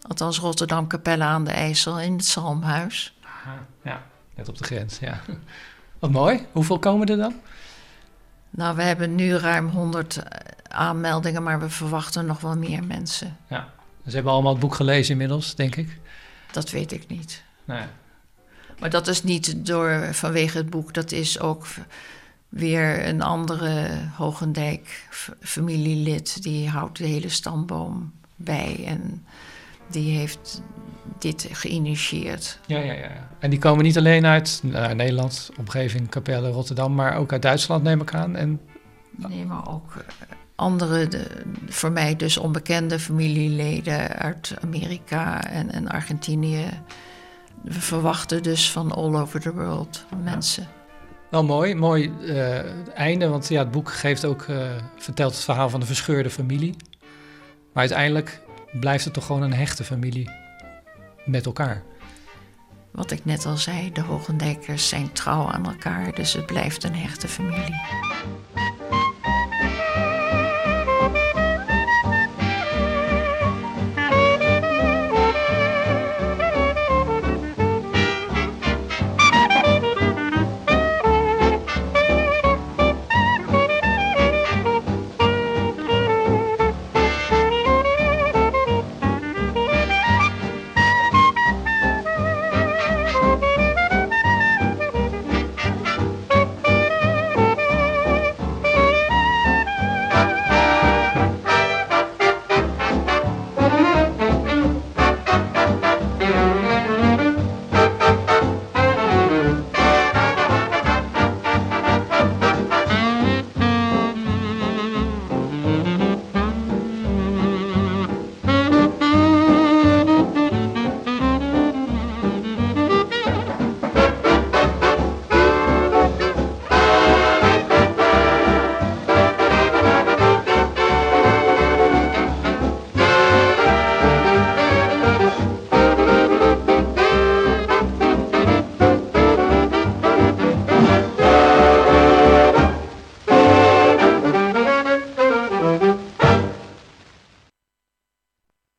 Althans, 0.08 0.40
Rotterdam 0.40 0.88
Capelle 0.88 1.24
aan 1.24 1.44
de 1.44 1.52
IJssel 1.52 2.00
in 2.00 2.14
het 2.14 2.26
Zalmhuis. 2.26 3.18
Aha, 3.24 3.66
ja, 3.84 4.04
net 4.36 4.50
op 4.50 4.58
de 4.58 4.64
grens, 4.64 5.00
ja. 5.00 5.20
Wat 6.00 6.12
mooi. 6.12 6.46
Hoeveel 6.52 6.80
komen 6.80 7.08
er 7.08 7.18
dan? 7.18 7.34
Nou, 8.54 8.76
we 8.76 8.82
hebben 8.82 9.16
nu 9.16 9.34
ruim 9.34 9.68
100 9.68 10.24
aanmeldingen, 10.68 11.44
maar 11.44 11.60
we 11.60 11.70
verwachten 11.70 12.26
nog 12.26 12.42
wel 12.42 12.58
meer 12.58 12.84
mensen. 12.84 13.38
Ja. 13.48 13.70
Ze 14.08 14.16
hebben 14.16 14.32
allemaal 14.32 14.52
het 14.52 14.62
boek 14.62 14.76
gelezen 14.76 15.12
inmiddels, 15.12 15.56
denk 15.56 15.76
ik. 15.76 16.00
Dat 16.52 16.70
weet 16.70 16.92
ik 16.92 17.08
niet. 17.08 17.44
Ja. 17.66 17.90
Maar 18.80 18.90
dat 18.90 19.08
is 19.08 19.24
niet 19.24 19.66
door, 19.66 20.08
vanwege 20.12 20.58
het 20.58 20.70
boek, 20.70 20.94
dat 20.94 21.12
is 21.12 21.40
ook 21.40 21.68
weer 22.50 23.08
een 23.08 23.22
andere 23.22 23.88
Hogendijk 24.16 25.08
familielid. 25.40 26.44
Die 26.44 26.70
houdt 26.70 26.98
de 26.98 27.06
hele 27.06 27.30
stamboom 27.30 28.12
bij 28.36 28.84
en 28.86 29.26
die 29.92 30.18
heeft 30.18 30.62
dit 31.20 31.48
geïnitieerd. 31.52 32.60
Ja, 32.66 32.80
ja, 32.80 32.94
ja. 32.94 33.30
En 33.40 33.50
die 33.50 33.60
komen 33.60 33.84
niet 33.84 33.98
alleen 33.98 34.26
uit 34.26 34.60
nou, 34.64 34.96
Nederland, 34.96 35.52
omgeving 35.58 36.10
Capelle, 36.10 36.50
Rotterdam, 36.50 36.96
maar 36.96 37.16
ook 37.16 37.32
uit 37.32 37.42
Duitsland, 37.42 37.84
neem 37.84 38.02
ik 38.02 38.14
aan. 38.14 38.36
En 38.36 38.60
Nee, 39.18 39.46
maar 39.46 39.70
ook 39.70 39.96
eh, 39.96 40.28
andere, 40.56 41.08
de, 41.08 41.28
voor 41.68 41.92
mij 41.92 42.16
dus 42.16 42.38
onbekende 42.38 43.00
familieleden 43.00 44.10
uit 44.10 44.54
Amerika 44.62 45.44
en, 45.44 45.72
en 45.72 45.88
Argentinië. 45.88 46.66
We 47.64 47.82
verwachten 47.82 48.44
dus 48.44 48.72
van 48.72 48.92
all 48.92 49.16
over 49.16 49.40
the 49.40 49.54
world 49.54 50.06
mensen. 50.24 50.68
wel 51.30 51.44
mooi, 51.44 51.76
mooi 51.76 52.12
eh, 52.28 52.96
einde, 52.96 53.28
want 53.28 53.48
ja, 53.48 53.60
het 53.60 53.72
boek 53.72 53.92
geeft 53.92 54.26
ook, 54.26 54.42
eh, 54.42 54.70
vertelt 54.98 55.34
het 55.34 55.44
verhaal 55.44 55.70
van 55.70 55.80
de 55.80 55.86
verscheurde 55.86 56.30
familie. 56.30 56.76
Maar 57.74 57.84
uiteindelijk 57.84 58.42
blijft 58.80 59.04
het 59.04 59.14
toch 59.14 59.26
gewoon 59.26 59.42
een 59.42 59.54
hechte 59.54 59.84
familie 59.84 60.30
met 61.26 61.46
elkaar. 61.46 61.84
Wat 62.92 63.12
ik 63.12 63.26
net 63.26 63.46
al 63.46 63.58
zei, 63.58 63.92
de 63.92 64.02
Hogendijkers 64.02 64.90
zijn 64.90 65.12
trouw 65.12 65.48
aan 65.48 65.66
elkaar, 65.66 66.16
dus 66.16 66.34
het 66.34 66.46
blijft 66.46 66.84
een 66.84 66.96
hechte 66.96 67.28
familie. 67.28 67.82